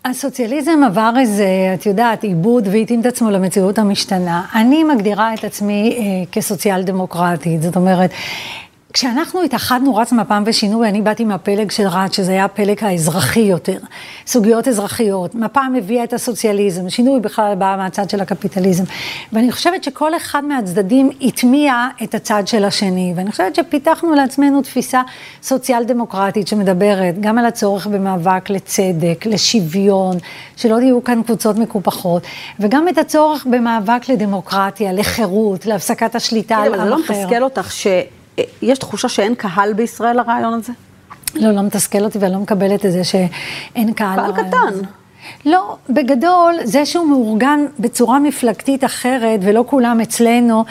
הסוציאליזם 0.06 0.84
עבר 0.86 1.14
איזה, 1.20 1.48
את 1.74 1.86
יודעת, 1.86 2.24
עיבוד 2.24 2.68
והתאים 2.72 3.02
את 3.02 3.06
עצמו 3.06 3.32
למציאות 3.32 3.80
המשתנה. 3.80 4.46
אני 4.56 4.84
מגדירה 4.84 5.34
את 5.34 5.44
עצמי 5.44 5.98
אה, 5.98 6.32
כסוציאל 6.32 6.84
דמוקרטית, 6.84 7.62
זאת 7.62 7.76
אומרת, 7.76 8.12
כשאנחנו 8.94 9.44
התאחדנו 9.44 9.96
רץ 9.96 10.12
מפ"ם 10.12 10.44
ושינוי, 10.46 10.90
אני 10.90 11.02
באתי 11.02 11.24
מהפלג 11.26 11.72
של 11.72 11.88
רץ, 11.88 12.16
שזה 12.16 12.32
היה 12.32 12.46
הפלג 12.46 12.84
האזרחי 12.84 13.40
יותר, 13.40 13.78
סוגיות 14.28 14.68
אזרחיות. 14.68 15.36
מפ"ם 15.36 15.74
הביאה 15.78 16.04
את 16.04 16.14
הסוציאליזם, 16.14 16.90
שינוי 16.90 17.20
בכלל 17.20 17.56
בא 17.56 17.76
מהצד 17.78 18.10
של 18.10 18.22
הקפיטליזם. 18.22 18.84
ואני 19.34 19.52
חושבת 19.52 19.84
שכל 19.84 20.16
אחד 20.16 20.46
מהצדדים 20.46 21.10
הטמיע 21.22 21.88
את 22.04 22.16
הצד 22.16 22.48
של 22.48 22.66
השני, 22.66 23.14
ואני 23.16 23.32
חושבת 23.32 23.56
שפיתחנו 23.56 24.14
לעצמנו 24.14 24.62
תפיסה 24.62 25.02
סוציאל 25.44 25.84
דמוקרטית 25.84 26.48
שמדברת 26.48 27.20
גם 27.20 27.38
על 27.38 27.46
הצורך 27.46 27.88
במאבק 27.88 28.50
לצדק, 28.50 29.26
לשוויון, 29.26 30.18
שלא 30.56 30.78
תהיו 30.80 31.04
כאן 31.04 31.24
קבוצות 31.24 31.58
מקופחות, 31.58 32.24
וגם 32.60 32.88
את 32.90 32.98
הצורך 32.98 33.46
במאבק 33.46 34.10
לדמוקרטיה, 34.10 34.94
לחירות, 34.94 35.66
להפסקת 35.66 36.16
השליטה 36.16 36.56
על 36.56 36.74
עם 36.74 36.74
אחר. 36.74 36.84
זה 36.84 36.90
לא 36.90 37.00
מתסכל 37.00 37.44
אותך 37.44 37.72
ש... 37.72 37.88
יש 38.62 38.80
תחושה 38.80 39.10
שאין 39.10 39.36
קהל 39.36 39.74
בישראל 39.74 40.18
לרעיון 40.18 40.54
הזה? 40.54 40.74
לא, 41.36 41.52
לא 41.52 41.62
מתסכל 41.62 42.04
אותי 42.04 42.18
ואני 42.18 42.34
לא 42.34 42.40
מקבלת 42.40 42.86
את 42.86 42.92
זה 42.92 43.04
שאין 43.04 43.94
קהל 43.94 44.16
לרעיון 44.18 44.36
הזה. 44.36 44.52
קהל 44.52 44.72
קטן. 44.72 44.88
לא, 45.46 45.78
בגדול, 45.90 46.56
זה 46.64 46.86
שהוא 46.86 47.08
מאורגן 47.08 47.60
בצורה 47.80 48.20
מפלגתית 48.20 48.84
אחרת 48.84 49.40
ולא 49.44 49.64
כולם 49.68 50.02
אצלנו, 50.02 50.66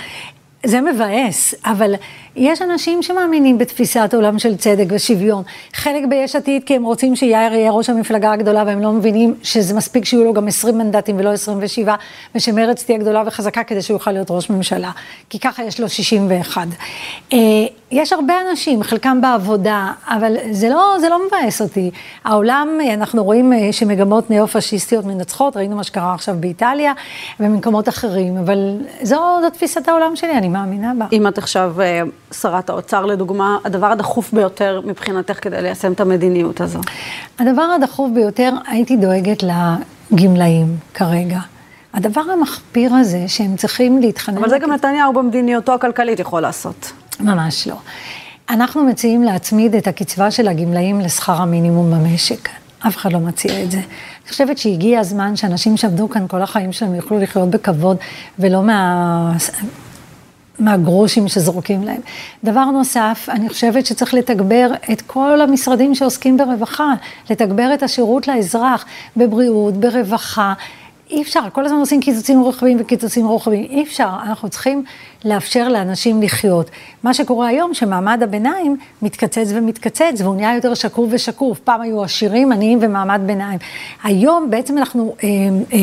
זה 0.66 0.80
מבאס, 0.80 1.54
אבל 1.64 1.94
יש 2.36 2.62
אנשים 2.62 3.02
שמאמינים 3.02 3.58
בתפיסת 3.58 4.14
עולם 4.14 4.38
של 4.38 4.56
צדק 4.56 4.84
ושוויון. 4.88 5.42
חלק 5.72 6.04
ביש 6.08 6.36
עתיד 6.36 6.64
כי 6.64 6.76
הם 6.76 6.84
רוצים 6.84 7.16
שיאיר 7.16 7.52
יהיה 7.52 7.70
ראש 7.70 7.90
המפלגה 7.90 8.32
הגדולה 8.32 8.62
והם 8.66 8.82
לא 8.82 8.92
מבינים 8.92 9.34
שזה 9.42 9.74
מספיק 9.74 10.04
שיהיו 10.04 10.24
לו 10.24 10.32
גם 10.32 10.48
20 10.48 10.78
מנדטים 10.78 11.16
ולא 11.18 11.32
27, 11.32 11.94
ושמרצ 12.34 12.84
תהיה 12.84 12.98
גדולה 12.98 13.22
וחזקה 13.26 13.64
כדי 13.64 13.82
שהוא 13.82 13.94
יוכל 13.94 14.12
להיות 14.12 14.30
ראש 14.30 14.50
ממשלה, 14.50 14.90
כי 15.30 15.38
ככה 15.38 15.64
יש 15.64 15.80
לו 15.80 15.88
61. 15.88 16.66
אה, 17.32 17.38
יש 17.90 18.12
הרבה 18.12 18.34
אנשים, 18.50 18.82
חלקם 18.82 19.20
בעבודה, 19.20 19.92
אבל 20.08 20.36
זה 20.50 20.68
לא, 20.68 20.96
זה 21.00 21.08
לא 21.08 21.26
מבאס 21.26 21.60
אותי. 21.62 21.90
העולם, 22.24 22.68
אנחנו 22.94 23.24
רואים 23.24 23.52
אה, 23.52 23.72
שמגמות 23.72 24.30
ניאו-פשיסטיות 24.30 25.04
מנצחות, 25.04 25.56
ראינו 25.56 25.76
מה 25.76 25.84
שקרה 25.84 26.14
עכשיו 26.14 26.36
באיטליה 26.40 26.92
ובמקומות 27.40 27.88
אחרים, 27.88 28.36
אבל 28.36 28.78
זו, 29.02 29.38
זו 29.42 29.50
תפיסת 29.50 29.88
העולם 29.88 30.16
שלי, 30.16 30.32
אני 30.32 30.48
מאמינה 30.56 30.92
בה. 30.98 31.06
אם 31.12 31.28
את 31.28 31.38
עכשיו 31.38 31.80
אה, 31.80 32.02
שרת 32.32 32.70
האוצר, 32.70 33.06
לדוגמה, 33.06 33.58
הדבר 33.64 33.86
הדחוף 33.86 34.32
ביותר 34.32 34.80
מבחינתך 34.84 35.38
כדי 35.42 35.62
ליישם 35.62 35.92
את 35.92 36.00
המדיניות 36.00 36.60
הזו? 36.60 36.80
הדבר 37.38 37.62
הדחוף 37.62 38.10
ביותר, 38.14 38.52
הייתי 38.66 38.96
דואגת 38.96 39.42
לגמלאים 40.12 40.76
כרגע. 40.94 41.38
הדבר 41.94 42.20
המחפיר 42.20 42.94
הזה, 42.94 43.24
שהם 43.26 43.56
צריכים 43.56 44.00
להתחנן... 44.00 44.38
אבל 44.38 44.48
זה 44.48 44.58
גם 44.58 44.72
נתניהו 44.72 45.12
במדיניותו 45.12 45.74
הכלכלית 45.74 46.20
יכול 46.20 46.40
לעשות. 46.42 46.92
ממש 47.20 47.68
לא. 47.68 47.76
אנחנו 48.50 48.84
מציעים 48.84 49.22
להצמיד 49.22 49.74
את 49.74 49.86
הקצבה 49.86 50.30
של 50.30 50.48
הגמלאים 50.48 51.00
לשכר 51.00 51.32
המינימום 51.32 51.90
במשק. 51.90 52.48
אף 52.86 52.96
אחד 52.96 53.12
לא 53.12 53.18
מציע 53.18 53.62
את 53.62 53.70
זה. 53.70 53.78
אני 53.78 54.30
חושבת 54.30 54.58
שהגיע 54.58 55.00
הזמן 55.00 55.36
שאנשים 55.36 55.76
שעבדו 55.76 56.08
כאן 56.08 56.26
כל 56.28 56.42
החיים 56.42 56.72
שלהם 56.72 56.94
יוכלו 56.94 57.18
לחיות 57.18 57.50
בכבוד, 57.50 57.96
ולא 58.38 58.62
מה... 58.62 59.32
מהגרושים 60.58 61.28
שזורקים 61.28 61.82
להם. 61.82 62.00
דבר 62.44 62.64
נוסף, 62.64 63.28
אני 63.28 63.48
חושבת 63.48 63.86
שצריך 63.86 64.14
לתגבר 64.14 64.70
את 64.92 65.02
כל 65.02 65.40
המשרדים 65.40 65.94
שעוסקים 65.94 66.36
ברווחה, 66.36 66.94
לתגבר 67.30 67.74
את 67.74 67.82
השירות 67.82 68.28
לאזרח, 68.28 68.84
בבריאות, 69.16 69.74
ברווחה. 69.74 70.54
אי 71.10 71.22
אפשר, 71.22 71.40
כל 71.52 71.64
הזמן 71.64 71.78
עושים 71.78 72.00
קיצוצים 72.00 72.40
רוחביים 72.40 72.76
וקיצוצים 72.80 73.26
רוחביים, 73.26 73.64
אי 73.70 73.82
אפשר, 73.82 74.08
אנחנו 74.22 74.48
צריכים 74.48 74.84
לאפשר 75.24 75.68
לאנשים 75.68 76.22
לחיות. 76.22 76.70
מה 77.02 77.14
שקורה 77.14 77.46
היום, 77.46 77.74
שמעמד 77.74 78.22
הביניים 78.22 78.76
מתקצץ 79.02 79.48
ומתקצץ, 79.54 80.20
והוא 80.20 80.36
נהיה 80.36 80.54
יותר 80.54 80.74
שקוף 80.74 81.08
ושקוף. 81.10 81.58
פעם 81.58 81.80
היו 81.80 82.04
עשירים, 82.04 82.52
עניים 82.52 82.78
ומעמד 82.82 83.20
ביניים. 83.26 83.58
היום 84.04 84.50
בעצם 84.50 84.78
אנחנו... 84.78 85.14
אה, 85.22 85.28
אה, 85.72 85.78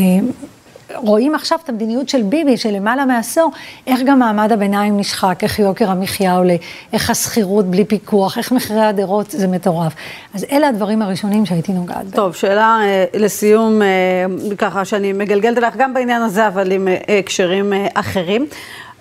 רואים 0.95 1.35
עכשיו 1.35 1.59
את 1.63 1.69
המדיניות 1.69 2.09
של 2.09 2.21
ביבי, 2.21 2.57
של 2.57 2.69
למעלה 2.69 3.05
מעשור, 3.05 3.51
איך 3.87 3.99
גם 4.05 4.19
מעמד 4.19 4.51
הביניים 4.51 4.97
נשחק, 4.97 5.39
איך 5.43 5.59
יוקר 5.59 5.91
המחיה 5.91 6.35
עולה, 6.37 6.55
איך 6.93 7.09
השכירות 7.09 7.65
בלי 7.65 7.85
פיקוח, 7.85 8.37
איך 8.37 8.51
מחירי 8.51 8.81
הדירות, 8.81 9.31
זה 9.31 9.47
מטורף. 9.47 9.93
אז 10.33 10.45
אלה 10.51 10.67
הדברים 10.67 11.01
הראשונים 11.01 11.45
שהייתי 11.45 11.71
נוגעת 11.71 11.97
בהם. 11.97 12.11
טוב, 12.11 12.35
שאלה 12.35 12.79
אה, 12.81 13.05
לסיום, 13.13 13.81
אה, 13.81 13.87
ככה 14.57 14.85
שאני 14.85 15.13
מגלגלת 15.13 15.57
אלייך 15.57 15.75
גם 15.77 15.93
בעניין 15.93 16.21
הזה, 16.21 16.47
אבל 16.47 16.71
עם 16.71 16.87
אה, 16.87 17.19
הקשרים 17.19 17.73
אה, 17.73 17.87
אחרים. 17.93 18.47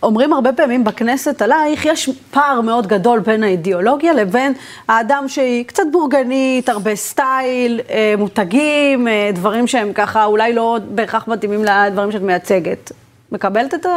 אומרים 0.02 0.32
הרבה 0.32 0.52
פעמים 0.52 0.84
בכנסת 0.84 1.42
עלייך, 1.42 1.84
יש 1.84 2.10
פער 2.30 2.60
מאוד 2.60 2.86
גדול 2.86 3.20
בין 3.20 3.42
האידיאולוגיה 3.42 4.12
לבין 4.12 4.52
האדם 4.88 5.24
שהיא 5.28 5.64
קצת 5.64 5.82
בורגנית, 5.92 6.68
הרבה 6.68 6.96
סטייל, 6.96 7.80
אה, 7.90 8.14
מותגים, 8.18 9.08
אה, 9.08 9.30
דברים 9.34 9.66
שהם 9.66 9.92
ככה 9.92 10.24
אולי 10.24 10.52
לא 10.52 10.78
בהכרח 10.88 11.28
מתאימים 11.28 11.64
לדברים 11.64 12.12
שאת 12.12 12.22
מייצגת. 12.22 12.92
מקבלת 13.32 13.74
את 13.74 13.86
ה... 13.86 13.90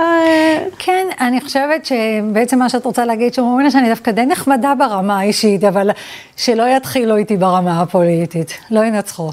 כן, 0.80 1.08
אני 1.22 1.42
חושבת 1.42 1.86
שבעצם 1.86 2.60
מה 2.60 2.70
שאת 2.70 2.86
רוצה 2.86 3.06
להגיד, 3.06 3.34
שאומרים 3.34 3.66
לה 3.66 3.72
שאני 3.72 3.90
דווקא 3.90 4.12
די 4.12 4.26
נחמדה 4.26 4.74
ברמה 4.80 5.20
האישית, 5.20 5.64
אבל 5.64 5.90
שלא 6.38 6.64
יתחילו 6.64 7.16
איתי 7.16 7.38
ברמה 7.38 7.82
הפוליטית, 7.82 8.58
לא 8.72 8.86
ינצחו. 8.86 9.32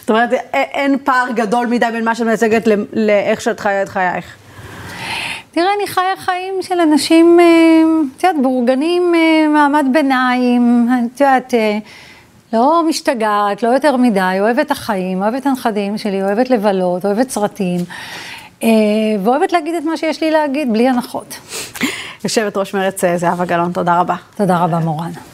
זאת 0.00 0.10
אומרת, 0.10 0.30
אין 0.52 0.96
פער 1.04 1.26
גדול 1.34 1.66
מדי 1.66 1.86
בין 1.92 2.04
מה 2.04 2.14
שאת 2.14 2.26
מייצגת 2.26 2.68
לאיך 2.92 3.40
שאת 3.40 3.60
חיה 3.60 3.82
את 3.82 3.88
חייך. 3.88 4.24
תראה, 5.52 5.66
אני 5.78 5.86
חיה 5.86 6.16
חיים 6.16 6.54
של 6.62 6.80
אנשים, 6.80 7.38
את 8.16 8.24
יודעת, 8.24 8.42
בורגנים 8.42 9.12
מעמד 9.52 9.86
ביניים, 9.92 10.88
את 11.14 11.20
יודעת, 11.20 11.54
לא 12.52 12.82
משתגעת, 12.88 13.62
לא 13.62 13.68
יותר 13.68 13.96
מדי, 13.96 14.36
אוהבת 14.40 14.70
החיים, 14.70 15.22
אוהבת 15.22 15.46
הנכדים 15.46 15.98
שלי, 15.98 16.22
אוהבת 16.22 16.50
לבלות, 16.50 17.04
אוהבת 17.04 17.30
סרטים, 17.30 17.80
ואוהבת 19.22 19.52
להגיד 19.52 19.74
את 19.74 19.84
מה 19.84 19.96
שיש 19.96 20.22
לי 20.22 20.30
להגיד, 20.30 20.72
בלי 20.72 20.88
הנחות. 20.88 21.38
יושבת 22.24 22.56
ראש 22.56 22.74
מרצ 22.74 23.04
זהבה 23.16 23.44
גלאון, 23.44 23.72
תודה 23.72 24.00
רבה. 24.00 24.16
תודה 24.36 24.58
רבה, 24.58 24.78
מורן. 24.78 25.31